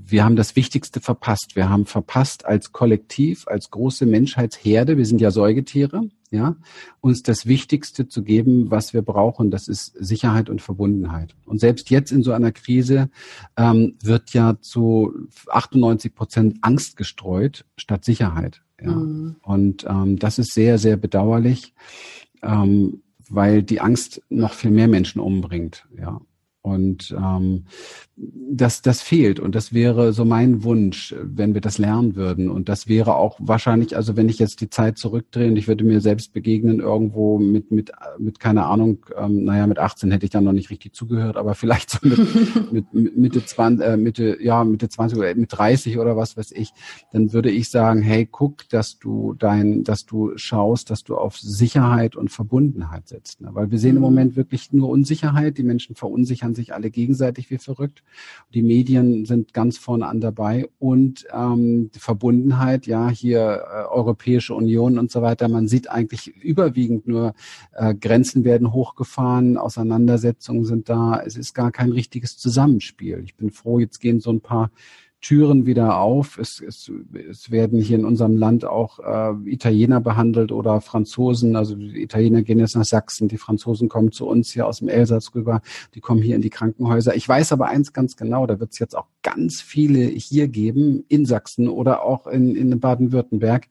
[0.00, 1.56] Wir haben das Wichtigste verpasst.
[1.56, 6.56] Wir haben verpasst als Kollektiv, als große Menschheitsherde, wir sind ja Säugetiere, ja,
[7.00, 11.34] uns das Wichtigste zu geben, was wir brauchen, das ist Sicherheit und Verbundenheit.
[11.46, 13.10] Und selbst jetzt in so einer Krise
[13.56, 15.12] ähm, wird ja zu
[15.48, 18.62] 98 Prozent Angst gestreut statt Sicherheit.
[18.80, 18.92] Ja.
[18.92, 19.36] Mhm.
[19.42, 21.74] Und ähm, das ist sehr, sehr bedauerlich,
[22.42, 25.86] ähm, weil die Angst noch viel mehr Menschen umbringt.
[25.98, 26.20] Ja.
[26.60, 27.64] Und ähm,
[28.50, 29.38] das, das fehlt.
[29.38, 32.50] Und das wäre so mein Wunsch, wenn wir das lernen würden.
[32.50, 35.84] Und das wäre auch wahrscheinlich, also wenn ich jetzt die Zeit zurückdrehe und ich würde
[35.84, 40.30] mir selbst begegnen irgendwo mit, mit, mit keine Ahnung, ähm, naja, mit 18 hätte ich
[40.30, 42.18] dann noch nicht richtig zugehört, aber vielleicht so mit,
[42.72, 46.52] mit, mit Mitte 20, äh, Mitte, ja, Mitte 20 oder mit 30 oder was weiß
[46.52, 46.70] ich,
[47.12, 51.38] dann würde ich sagen, hey, guck, dass du dein, dass du schaust, dass du auf
[51.38, 53.40] Sicherheit und Verbundenheit setzt.
[53.40, 53.50] Ne?
[53.52, 54.02] Weil wir sehen im mhm.
[54.02, 55.58] Moment wirklich nur Unsicherheit.
[55.58, 58.02] Die Menschen verunsichern sich alle gegenseitig wie verrückt.
[58.54, 64.54] Die Medien sind ganz vorne an dabei und ähm, die Verbundenheit, ja, hier äh, Europäische
[64.54, 65.48] Union und so weiter.
[65.48, 67.34] Man sieht eigentlich überwiegend nur
[67.72, 71.22] äh, Grenzen werden hochgefahren, Auseinandersetzungen sind da.
[71.24, 73.22] Es ist gar kein richtiges Zusammenspiel.
[73.24, 74.70] Ich bin froh, jetzt gehen so ein paar
[75.20, 76.38] Türen wieder auf.
[76.38, 76.90] Es, es,
[77.28, 81.56] es werden hier in unserem Land auch äh, Italiener behandelt oder Franzosen.
[81.56, 84.88] Also die Italiener gehen jetzt nach Sachsen, die Franzosen kommen zu uns hier aus dem
[84.88, 85.60] Elsass rüber,
[85.94, 87.16] die kommen hier in die Krankenhäuser.
[87.16, 91.04] Ich weiß aber eins ganz genau, da wird es jetzt auch ganz viele hier geben
[91.08, 93.66] in Sachsen oder auch in, in Baden-Württemberg,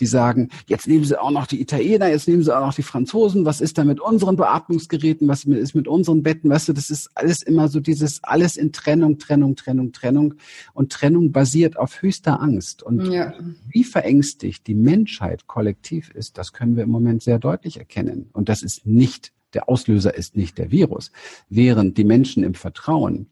[0.00, 2.82] die sagen, jetzt nehmen sie auch noch die Italiener, jetzt nehmen sie auch noch die
[2.82, 3.44] Franzosen.
[3.44, 5.28] Was ist da mit unseren Beatmungsgeräten?
[5.28, 6.50] Was ist mit unseren Betten?
[6.50, 10.34] Weißt du, das ist alles immer so dieses alles in Trennung, Trennung, Trennung, Trennung.
[10.74, 12.82] Und Trennung basiert auf höchster Angst.
[12.82, 13.34] Und ja.
[13.68, 18.30] wie verängstigt die Menschheit kollektiv ist, das können wir im Moment sehr deutlich erkennen.
[18.32, 21.12] Und das ist nicht, der Auslöser ist nicht der Virus.
[21.48, 23.26] Während die Menschen im Vertrauen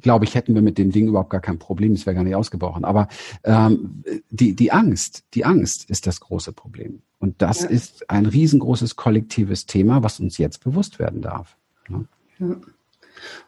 [0.00, 2.34] glaube ich, hätten wir mit dem Ding überhaupt gar kein Problem, es wäre gar nicht
[2.34, 2.84] ausgebrochen.
[2.84, 3.08] Aber
[3.44, 7.02] ähm, die, die Angst, die Angst ist das große Problem.
[7.18, 7.68] Und das ja.
[7.68, 11.56] ist ein riesengroßes kollektives Thema, was uns jetzt bewusst werden darf.
[11.88, 12.06] Ne?
[12.38, 12.56] Ja.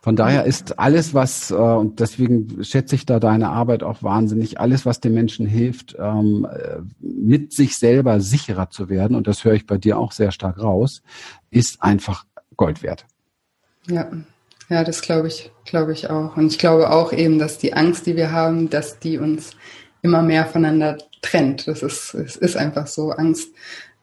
[0.00, 4.60] Von daher ist alles, was, äh, und deswegen schätze ich da deine Arbeit auch wahnsinnig,
[4.60, 9.44] alles, was den Menschen hilft, ähm, äh, mit sich selber sicherer zu werden, und das
[9.44, 11.02] höre ich bei dir auch sehr stark raus,
[11.50, 12.24] ist einfach
[12.56, 13.06] Gold wert.
[13.88, 14.10] Ja,
[14.68, 16.36] ja, das glaube ich, glaube ich auch.
[16.36, 19.52] Und ich glaube auch eben, dass die Angst, die wir haben, dass die uns
[20.02, 21.66] immer mehr voneinander trennt.
[21.66, 23.10] Das ist, es ist einfach so.
[23.10, 23.50] Angst,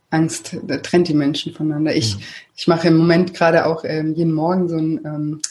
[0.09, 1.95] Angst trennt die Menschen voneinander.
[1.95, 2.19] Ich, ja.
[2.55, 5.41] ich mache im Moment gerade auch ähm, jeden Morgen so ein ähm,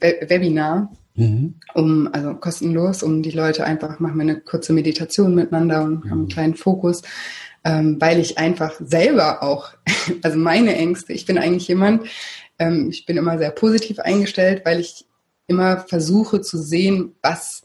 [0.00, 1.54] Webinar, mhm.
[1.74, 6.20] um, also kostenlos, um die Leute einfach, machen wir eine kurze Meditation miteinander und haben
[6.20, 7.02] einen kleinen Fokus,
[7.64, 9.72] ähm, weil ich einfach selber auch,
[10.22, 12.06] also meine Ängste, ich bin eigentlich jemand,
[12.58, 15.06] ähm, ich bin immer sehr positiv eingestellt, weil ich
[15.46, 17.62] immer versuche zu sehen, was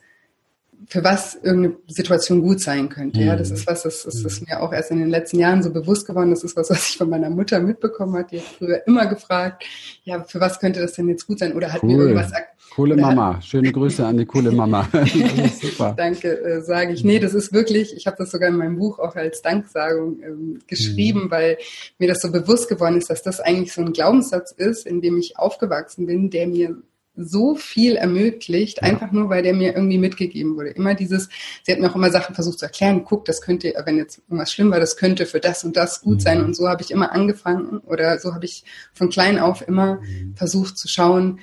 [0.87, 3.19] für was irgendeine Situation gut sein könnte.
[3.21, 3.55] Ja, das mhm.
[3.55, 4.47] ist was, das, das ist mhm.
[4.49, 6.29] mir auch erst in den letzten Jahren so bewusst geworden.
[6.29, 8.31] Das ist was, was ich von meiner Mutter mitbekommen hat.
[8.31, 9.63] Die hat früher immer gefragt,
[10.03, 11.53] ja, für was könnte das denn jetzt gut sein?
[11.53, 11.89] Oder hat cool.
[11.89, 12.31] mir irgendwas
[12.77, 13.41] Coole Mama.
[13.41, 14.87] Schöne Grüße an die coole Mama.
[15.61, 15.95] super.
[15.97, 17.03] Danke, äh, sage ich.
[17.03, 20.59] Nee, das ist wirklich, ich habe das sogar in meinem Buch auch als Danksagung ähm,
[20.67, 21.31] geschrieben, mhm.
[21.31, 21.57] weil
[21.97, 25.17] mir das so bewusst geworden ist, dass das eigentlich so ein Glaubenssatz ist, in dem
[25.17, 26.77] ich aufgewachsen bin, der mir
[27.17, 30.69] so viel ermöglicht, einfach nur, weil der mir irgendwie mitgegeben wurde.
[30.69, 31.29] Immer dieses,
[31.63, 34.51] sie hat mir auch immer Sachen versucht zu erklären, guck, das könnte, wenn jetzt irgendwas
[34.51, 36.21] schlimm war, das könnte für das und das gut mhm.
[36.21, 36.43] sein.
[36.43, 38.63] Und so habe ich immer angefangen oder so habe ich
[38.93, 40.35] von klein auf immer mhm.
[40.35, 41.39] versucht zu schauen,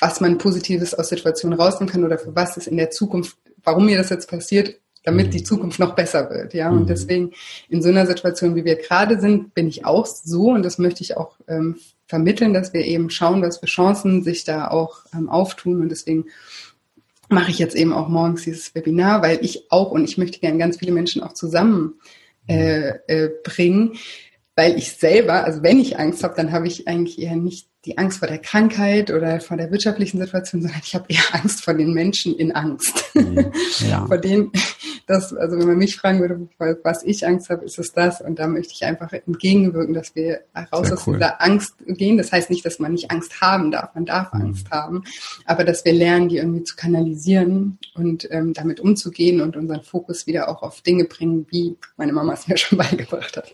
[0.00, 3.86] was man Positives aus Situationen rausnehmen kann oder für was es in der Zukunft, warum
[3.86, 5.30] mir das jetzt passiert, damit mhm.
[5.30, 6.54] die Zukunft noch besser wird.
[6.54, 7.32] Ja, und deswegen
[7.68, 11.02] in so einer Situation, wie wir gerade sind, bin ich auch so und das möchte
[11.02, 11.76] ich auch ähm,
[12.12, 15.80] vermitteln, dass wir eben schauen, was für Chancen sich da auch ähm, auftun.
[15.80, 16.26] Und deswegen
[17.30, 20.58] mache ich jetzt eben auch morgens dieses Webinar, weil ich auch und ich möchte gerne
[20.58, 21.94] ganz viele Menschen auch zusammen
[22.48, 23.94] äh, äh, bringen,
[24.56, 27.98] weil ich selber, also wenn ich Angst habe, dann habe ich eigentlich eher nicht die
[27.98, 31.74] Angst vor der Krankheit oder vor der wirtschaftlichen Situation, sondern ich habe eher Angst vor
[31.74, 33.04] den Menschen in Angst.
[33.14, 33.50] Mhm.
[33.88, 34.06] Ja.
[34.06, 34.52] vor denen,
[35.06, 36.48] das, also wenn man mich fragen würde,
[36.84, 38.20] was ich Angst habe, ist es das.
[38.20, 41.14] Und da möchte ich einfach entgegenwirken, dass wir raus Sehr aus cool.
[41.14, 42.18] dieser Angst gehen.
[42.18, 43.94] Das heißt nicht, dass man nicht Angst haben darf.
[43.94, 44.42] Man darf mhm.
[44.42, 45.02] Angst haben.
[45.44, 50.28] Aber dass wir lernen, die irgendwie zu kanalisieren und ähm, damit umzugehen und unseren Fokus
[50.28, 53.52] wieder auch auf Dinge bringen, wie meine Mama es mir schon beigebracht hat,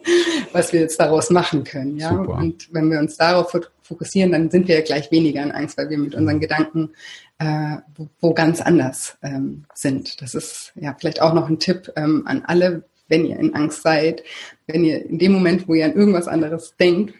[0.52, 1.96] was wir jetzt daraus machen können.
[1.96, 2.10] Ja.
[2.10, 2.34] Super.
[2.34, 3.50] Und wenn wir uns darauf
[3.88, 6.90] fokussieren, dann sind wir ja gleich weniger in Angst, weil wir mit unseren Gedanken
[7.38, 10.20] äh, wo, wo ganz anders ähm, sind.
[10.20, 13.82] Das ist ja vielleicht auch noch ein Tipp ähm, an alle, wenn ihr in Angst
[13.82, 14.22] seid,
[14.66, 17.14] wenn ihr in dem Moment, wo ihr an irgendwas anderes denkt,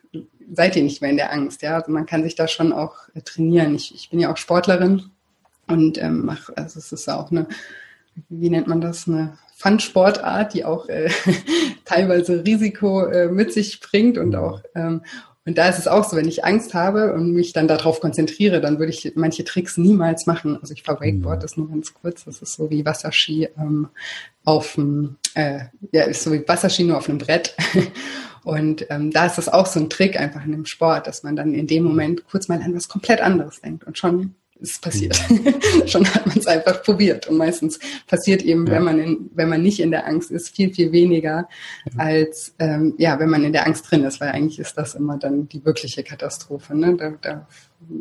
[0.53, 1.63] seid ihr nicht mehr in der Angst.
[1.63, 3.75] Ja, also man kann sich da schon auch äh, trainieren.
[3.75, 5.11] Ich, ich bin ja auch Sportlerin
[5.67, 7.47] und ähm, mach, also es ist auch eine,
[8.29, 11.11] wie nennt man das, eine Fun-Sportart, die auch äh,
[11.85, 15.03] teilweise Risiko äh, mit sich bringt und auch ähm,
[15.49, 18.61] und da ist es auch so, wenn ich Angst habe und mich dann darauf konzentriere,
[18.61, 20.59] dann würde ich manche Tricks niemals machen.
[20.61, 21.41] Also ich fahre Wakeboard, mhm.
[21.41, 22.27] das nur ganz kurz.
[22.27, 23.89] Das ist so wie Wasserski ähm,
[24.45, 27.57] auf dem, äh, ja, ist so wie Wasserski nur auf einem Brett.
[28.45, 31.35] Und ähm, da ist das auch so ein Trick einfach in dem Sport, dass man
[31.35, 35.19] dann in dem Moment kurz mal an was komplett anderes denkt und schon ist passiert.
[35.29, 35.55] Mhm.
[35.87, 37.27] Schon hat man es einfach probiert.
[37.29, 38.75] Und meistens passiert eben, ja.
[38.75, 41.49] wenn man in, wenn man nicht in der Angst ist, viel, viel weniger
[41.93, 41.99] ja.
[41.99, 45.17] als ähm, ja, wenn man in der Angst drin ist, weil eigentlich ist das immer
[45.19, 46.77] dann die wirkliche Katastrophe.
[46.77, 46.97] Ne?
[46.97, 47.47] Da, da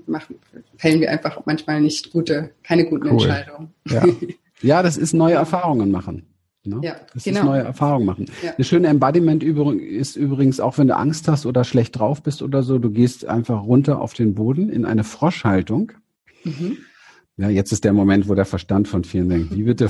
[0.05, 0.35] machen,
[0.77, 3.13] fällen wir einfach manchmal nicht gute, keine guten cool.
[3.13, 3.73] Entscheidungen.
[3.87, 4.03] Ja.
[4.61, 6.25] ja, das ist neue Erfahrungen machen.
[6.63, 6.79] Ne?
[6.81, 7.39] Ja, das genau.
[7.39, 8.25] ist neue Erfahrungen machen.
[8.43, 8.53] Ja.
[8.55, 12.61] Eine schöne Embodiment-Übung ist übrigens, auch wenn du Angst hast oder schlecht drauf bist oder
[12.63, 15.93] so, du gehst einfach runter auf den Boden in eine Froschhaltung
[16.43, 16.77] Mhm.
[17.39, 19.89] Ja, jetzt ist der Moment, wo der Verstand von vielen denkt, wie bitte?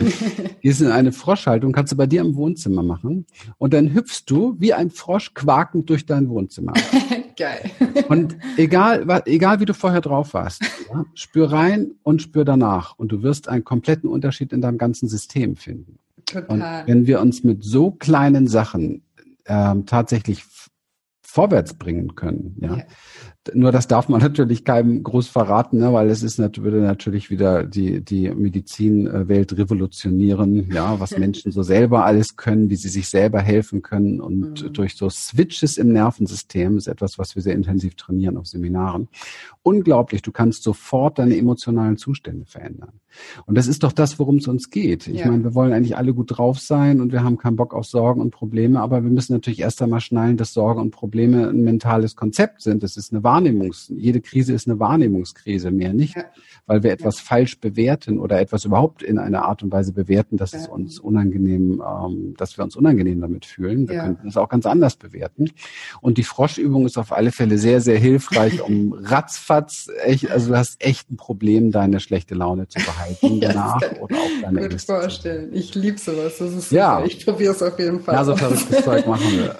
[0.60, 3.26] Gehst in eine Froschhaltung, kannst du bei dir im Wohnzimmer machen
[3.58, 6.74] und dann hüpfst du wie ein Frosch quakend durch dein Wohnzimmer.
[7.36, 7.70] Geil.
[8.08, 13.10] Und egal, egal wie du vorher drauf warst, ja, spür rein und spür danach und
[13.10, 15.98] du wirst einen kompletten Unterschied in deinem ganzen System finden.
[16.24, 16.46] Total.
[16.48, 19.02] Und wenn wir uns mit so kleinen Sachen
[19.46, 20.44] ähm, tatsächlich
[21.20, 22.84] vorwärts bringen können, ja, ja
[23.54, 27.64] nur das darf man natürlich keinem groß verraten, ne, weil es ist würde natürlich wieder
[27.64, 33.40] die die Medizinwelt revolutionieren, ja, was Menschen so selber alles können, wie sie sich selber
[33.40, 34.72] helfen können und mhm.
[34.72, 39.08] durch so Switches im Nervensystem ist etwas, was wir sehr intensiv trainieren auf Seminaren.
[39.62, 43.00] Unglaublich, du kannst sofort deine emotionalen Zustände verändern.
[43.46, 45.06] Und das ist doch das, worum es uns geht.
[45.06, 45.30] Ich ja.
[45.30, 48.20] meine, wir wollen eigentlich alle gut drauf sein und wir haben keinen Bock auf Sorgen
[48.20, 52.16] und Probleme, aber wir müssen natürlich erst einmal schnallen, dass Sorgen und Probleme ein mentales
[52.16, 52.82] Konzept sind.
[52.82, 56.24] Das ist eine Wahrnehmungs, jede Krise ist eine Wahrnehmungskrise, mehr nicht, ja.
[56.66, 57.24] weil wir etwas ja.
[57.24, 61.82] falsch bewerten oder etwas überhaupt in einer Art und Weise bewerten, dass es uns unangenehm,
[61.86, 63.88] ähm, dass wir uns unangenehm damit fühlen.
[63.88, 65.50] Wir könnten es auch ganz anders bewerten.
[66.00, 70.56] Und die Froschübung ist auf alle Fälle sehr, sehr hilfreich, um ratzfatz, echt, also du
[70.56, 74.70] hast echt ein Problem, deine schlechte Laune zu behalten danach ja, oder auch deine Gut
[74.72, 75.50] Ängste vorstellen.
[75.52, 76.38] Ich liebe sowas.
[76.38, 76.80] Das ist super.
[76.80, 77.04] Ja.
[77.04, 78.14] Ich probiere es auf jeden Fall.
[78.14, 79.56] Ja, so verrücktes Zeug machen wir.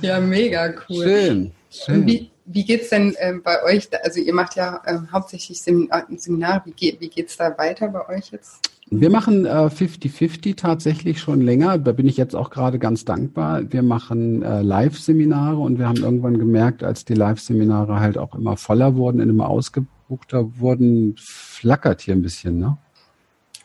[0.08, 1.04] ja, mega cool.
[1.04, 1.52] Schön.
[1.70, 2.04] Schön.
[2.04, 3.88] Wie, wie geht's denn äh, bei euch?
[4.02, 6.62] Also ihr macht ja äh, hauptsächlich Seminar, Seminar.
[6.64, 8.58] Wie, geht, wie geht's da weiter bei euch jetzt?
[8.90, 11.78] Wir machen 50-50 äh, tatsächlich schon länger.
[11.78, 13.72] Da bin ich jetzt auch gerade ganz dankbar.
[13.72, 18.56] Wir machen äh, Live-Seminare und wir haben irgendwann gemerkt, als die Live-Seminare halt auch immer
[18.56, 22.78] voller wurden, immer ausgebuchter wurden, flackert hier ein bisschen, ne?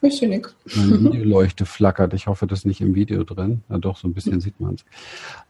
[0.02, 0.54] Ich sehe nichts.
[0.76, 2.14] Meine Videoleuchte flackert.
[2.14, 3.64] Ich hoffe, das ist nicht im Video drin.
[3.68, 4.86] Na doch, so ein bisschen sieht man es.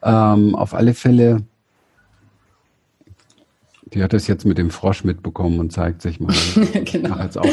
[0.02, 1.44] Ähm, auf alle Fälle
[3.94, 6.34] die hat es jetzt mit dem Frosch mitbekommen und zeigt sich mal.
[6.86, 7.22] genau.
[7.22, 7.46] Jetzt auch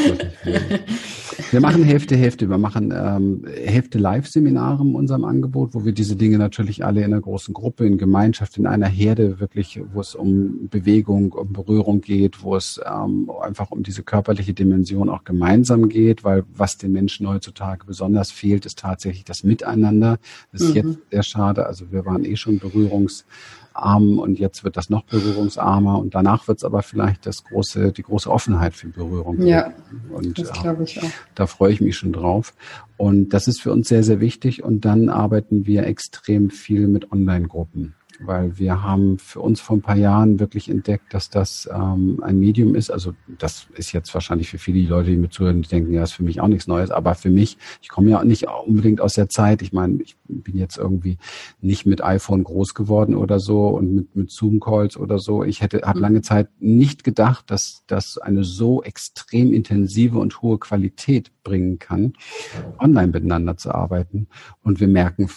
[1.50, 2.48] wir machen Hälfte, Hälfte.
[2.48, 7.12] Wir machen ähm, Hälfte Live-Seminare in unserem Angebot, wo wir diese Dinge natürlich alle in
[7.12, 12.00] einer großen Gruppe, in Gemeinschaft, in einer Herde wirklich, wo es um Bewegung, um Berührung
[12.00, 16.92] geht, wo es ähm, einfach um diese körperliche Dimension auch gemeinsam geht, weil was den
[16.92, 20.18] Menschen heutzutage besonders fehlt, ist tatsächlich das Miteinander.
[20.50, 20.76] Das ist mhm.
[20.76, 21.66] jetzt sehr schade.
[21.66, 23.26] Also wir waren eh schon berührungs
[23.74, 27.92] arm und jetzt wird das noch berührungsarmer und danach wird es aber vielleicht das große,
[27.92, 29.40] die große Offenheit für Berührung.
[29.42, 29.72] Ja,
[30.10, 31.10] und das glaube ich auch.
[31.34, 32.54] Da freue ich mich schon drauf.
[32.96, 34.62] Und das ist für uns sehr, sehr wichtig.
[34.62, 37.94] Und dann arbeiten wir extrem viel mit Online-Gruppen
[38.24, 42.38] weil wir haben für uns vor ein paar Jahren wirklich entdeckt, dass das ähm, ein
[42.38, 42.90] Medium ist.
[42.90, 46.12] Also das ist jetzt wahrscheinlich für viele Leute, die mir zuhören, die denken, ja, ist
[46.12, 46.90] für mich auch nichts Neues.
[46.90, 49.62] Aber für mich, ich komme ja nicht unbedingt aus der Zeit.
[49.62, 51.18] Ich meine, ich bin jetzt irgendwie
[51.60, 55.44] nicht mit iPhone groß geworden oder so und mit, mit Zoom-Calls oder so.
[55.44, 60.58] Ich hätte, habe lange Zeit nicht gedacht, dass das eine so extrem intensive und hohe
[60.58, 62.12] Qualität bringen kann,
[62.78, 64.28] online miteinander zu arbeiten.
[64.62, 65.28] Und wir merken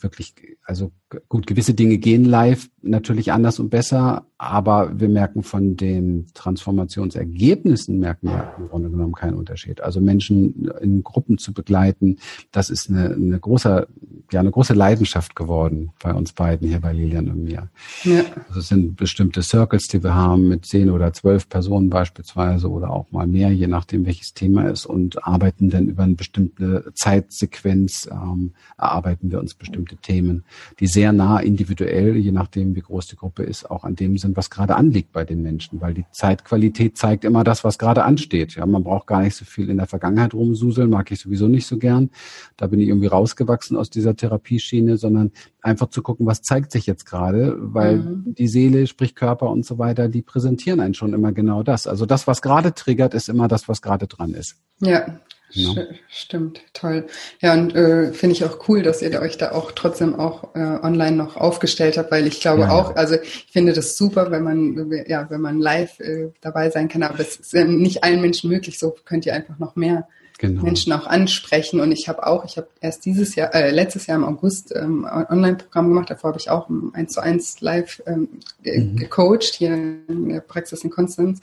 [0.00, 0.34] wirklich,
[0.64, 0.92] also
[1.28, 7.98] gut, gewisse Dinge gehen live natürlich anders und besser, aber wir merken von den Transformationsergebnissen,
[7.98, 9.80] merken wir im Grunde genommen keinen Unterschied.
[9.80, 12.18] Also Menschen in Gruppen zu begleiten,
[12.52, 13.88] das ist eine, eine großer,
[14.30, 17.68] ja, ja eine große Leidenschaft geworden bei uns beiden hier bei Lilian und mir.
[18.04, 18.24] Ja.
[18.48, 22.90] Also es sind bestimmte Circles, die wir haben mit zehn oder zwölf Personen beispielsweise oder
[22.90, 28.08] auch mal mehr, je nachdem welches Thema ist und arbeiten dann über eine bestimmte Zeitsequenz,
[28.10, 30.44] ähm, erarbeiten wir uns bestimmte Themen,
[30.78, 34.36] die sehr nah individuell, je nachdem wie groß die Gruppe ist, auch an dem sind,
[34.36, 38.54] was gerade anliegt bei den Menschen, weil die Zeitqualität zeigt immer das, was gerade ansteht.
[38.56, 41.66] Ja, man braucht gar nicht so viel in der Vergangenheit rumsuseln, mag ich sowieso nicht
[41.66, 42.10] so gern.
[42.56, 46.86] Da bin ich irgendwie rausgewachsen aus dieser Therapieschiene, sondern einfach zu gucken, was zeigt sich
[46.86, 48.34] jetzt gerade, weil mhm.
[48.34, 51.86] die Seele, sprich Körper und so weiter, die präsentieren einen schon immer genau das.
[51.86, 54.56] Also das, was gerade triggert, ist immer das, was gerade dran ist.
[54.80, 55.20] Ja,
[55.50, 55.74] ja.
[56.08, 57.06] Stimmt, toll.
[57.40, 60.58] Ja, und äh, finde ich auch cool, dass ihr euch da auch trotzdem auch äh,
[60.58, 64.42] online noch aufgestellt habt, weil ich glaube ja, auch, also ich finde das super, wenn
[64.42, 68.50] man, ja, wenn man live äh, dabei sein kann, aber es ist nicht allen Menschen
[68.50, 70.06] möglich, so könnt ihr einfach noch mehr
[70.38, 70.62] genau.
[70.62, 71.80] Menschen auch ansprechen.
[71.80, 75.04] Und ich habe auch, ich habe erst dieses Jahr, äh, letztes Jahr im August ähm,
[75.04, 78.28] Online-Programm gemacht, davor habe ich auch eins zu eins live ähm,
[78.64, 78.96] mhm.
[78.96, 81.40] gecoacht hier in der Praxis in Konstanz.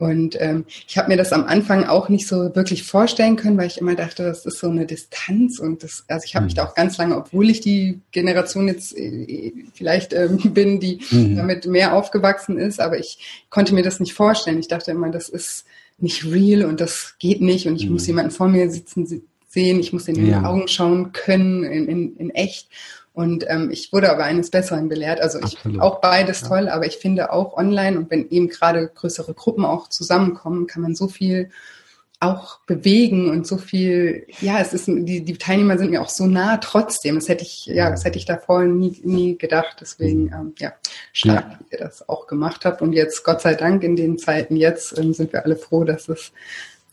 [0.00, 3.66] Und ähm, ich habe mir das am Anfang auch nicht so wirklich vorstellen können, weil
[3.66, 6.64] ich immer dachte, das ist so eine Distanz und das, also ich habe mich da
[6.64, 11.36] auch ganz lange, obwohl ich die Generation jetzt äh, vielleicht ähm, bin, die mhm.
[11.36, 14.58] damit mehr aufgewachsen ist, aber ich konnte mir das nicht vorstellen.
[14.58, 15.66] Ich dachte immer, das ist
[15.98, 17.92] nicht real und das geht nicht und ich mhm.
[17.92, 19.06] muss jemanden vor mir sitzen
[19.50, 20.44] sehen, ich muss in die ja.
[20.44, 22.68] Augen schauen können in, in, in echt.
[23.12, 25.20] Und ähm, ich wurde aber eines Besseren belehrt.
[25.20, 25.80] Also ich Absolut.
[25.80, 26.48] auch beides ja.
[26.48, 30.82] toll, aber ich finde auch online und wenn eben gerade größere Gruppen auch zusammenkommen, kann
[30.82, 31.50] man so viel
[32.20, 36.26] auch bewegen und so viel, ja, es ist, die, die Teilnehmer sind mir auch so
[36.26, 37.14] nah trotzdem.
[37.14, 39.78] Das hätte ich, ja, das hätte ich davor nie, nie gedacht.
[39.80, 40.32] Deswegen, mhm.
[40.34, 40.74] ähm, ja,
[41.14, 41.58] stark, ja.
[41.58, 42.82] wie ihr das auch gemacht habt.
[42.82, 46.10] Und jetzt, Gott sei Dank, in den Zeiten jetzt ähm, sind wir alle froh, dass
[46.10, 46.32] es,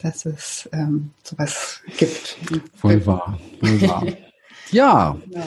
[0.02, 2.38] dass es ähm, sowas gibt.
[2.76, 4.08] Voll wahr, voll wahr.
[4.72, 5.18] ja.
[5.30, 5.44] ja.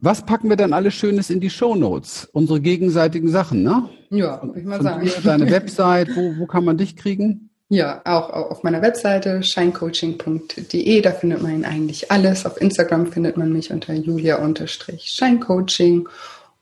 [0.00, 2.28] Was packen wir dann alles Schönes in die Show Notes?
[2.32, 3.88] Unsere gegenseitigen Sachen, ne?
[4.10, 5.04] Ja, würde ich mal sagen.
[5.04, 7.50] Dir, deine Website, wo, wo kann man dich kriegen?
[7.68, 12.46] Ja, auch auf meiner Webseite shinecoaching.de, da findet man eigentlich alles.
[12.46, 16.08] Auf Instagram findet man mich unter julia-shinecoaching.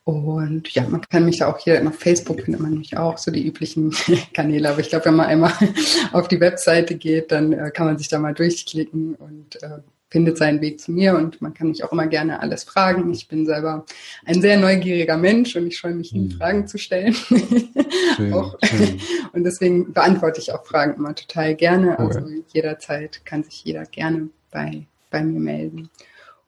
[0.05, 3.31] Und ja, man kann mich da auch hier auf Facebook findet man mich auch, so
[3.31, 3.95] die üblichen
[4.35, 4.71] Kanäle.
[4.71, 5.53] Aber ich glaube, wenn man einmal
[6.13, 10.39] auf die Webseite geht, dann äh, kann man sich da mal durchklicken und äh, findet
[10.39, 13.11] seinen Weg zu mir und man kann mich auch immer gerne alles fragen.
[13.13, 13.85] Ich bin selber
[14.25, 16.39] ein sehr neugieriger Mensch und ich scheue mich nie, hm.
[16.39, 17.15] Fragen zu stellen.
[18.17, 18.35] Schön,
[18.65, 19.01] schön.
[19.33, 21.99] Und deswegen beantworte ich auch Fragen immer total gerne.
[21.99, 22.21] Also
[22.53, 25.91] jederzeit kann sich jeder gerne bei, bei mir melden.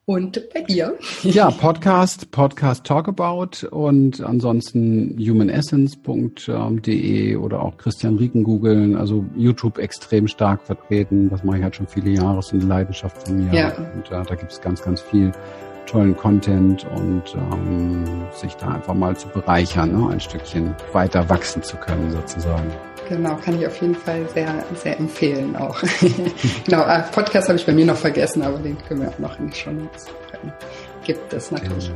[0.09, 0.97] Und bei dir?
[1.23, 8.97] Ja, Podcast, Podcast Talkabout und ansonsten humanessence.de oder auch Christian Rieken googeln.
[8.97, 11.29] Also YouTube extrem stark vertreten.
[11.29, 12.37] Das mache ich halt schon viele Jahre.
[12.37, 13.53] Das ist eine Leidenschaft von mir.
[13.53, 13.77] Ja.
[13.77, 15.31] Und äh, da gibt es ganz, ganz viel
[15.85, 20.09] tollen Content und ähm, sich da einfach mal zu bereichern, ne?
[20.09, 22.71] ein Stückchen weiter wachsen zu können sozusagen.
[23.09, 25.81] Genau, kann ich auf jeden Fall sehr, sehr empfehlen auch.
[26.67, 29.39] genau, äh, Podcast habe ich bei mir noch vergessen, aber den können wir auch noch
[29.39, 30.07] in die Show Notes
[31.05, 31.91] Gibt es natürlich.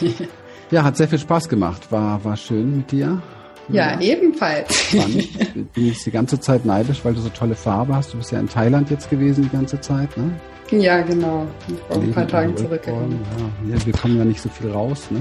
[0.70, 1.90] Ja, hat sehr viel Spaß gemacht.
[1.90, 3.22] War, war schön mit dir.
[3.70, 4.74] Ja, ja, ebenfalls.
[4.74, 5.72] Spannend.
[5.72, 8.12] Bin ich die ganze Zeit neidisch, weil du so tolle Farbe hast.
[8.12, 10.30] Du bist ja in Thailand jetzt gewesen die ganze Zeit, ne?
[10.70, 11.46] Ja, genau.
[11.88, 13.24] Vor ein paar Tagen zurückgekommen.
[13.66, 13.74] Ja.
[13.74, 15.08] ja, wir kommen ja nicht so viel raus.
[15.10, 15.20] Ne?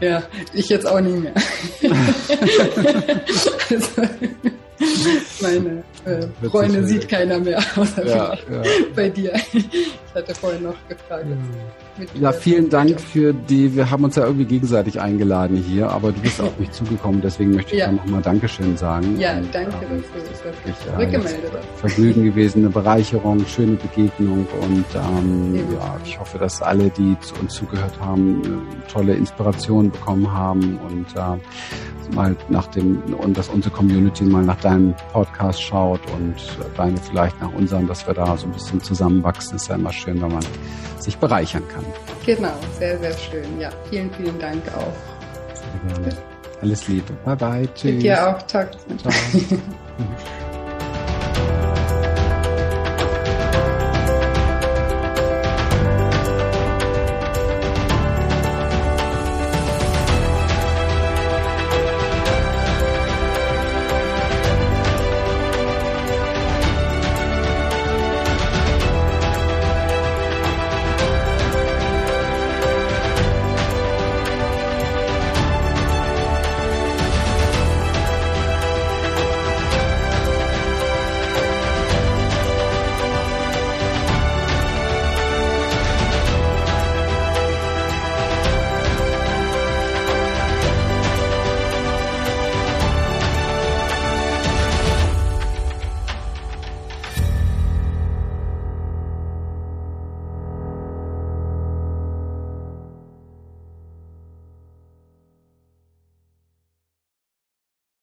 [0.00, 1.34] ja, ich jetzt auch nicht mehr.
[3.70, 4.02] also,
[5.40, 8.36] meine äh, Freunde sieht keiner mehr, außer ja,
[8.94, 9.32] bei dir.
[9.52, 11.26] Ich hatte vorhin noch gefragt.
[11.98, 12.30] Ja.
[12.30, 16.20] Ja, vielen Dank für die, wir haben uns ja irgendwie gegenseitig eingeladen hier, aber du
[16.20, 17.90] bist auf mich zugekommen, deswegen möchte ich ja.
[17.90, 19.18] nochmal Dankeschön sagen.
[19.18, 21.80] Ja, und, danke, ähm, du dich zurückgemeldet hast.
[21.80, 27.34] Vergnügen gewesen, eine Bereicherung, schöne Begegnung und ähm, ja, ich hoffe, dass alle, die zu
[27.36, 33.48] uns zugehört haben, äh, tolle Inspirationen bekommen haben und äh, mal nach dem und dass
[33.48, 36.34] unsere Community mal nach deinem Podcast schaut und
[36.76, 39.56] deine vielleicht nach unserem, dass wir da so ein bisschen zusammenwachsen.
[39.56, 40.44] Ist ja immer schön, wenn man
[40.98, 41.84] sich bereichern kann.
[42.26, 43.60] Genau, sehr, sehr schön.
[43.60, 44.92] Ja, vielen, vielen Dank auch.
[46.60, 47.12] Alles Liebe.
[47.24, 47.68] Bye bye.
[47.74, 47.92] Tschüss.
[47.92, 48.46] Mit dir auch.
[48.46, 48.66] Ciao.
[48.98, 49.12] Ciao.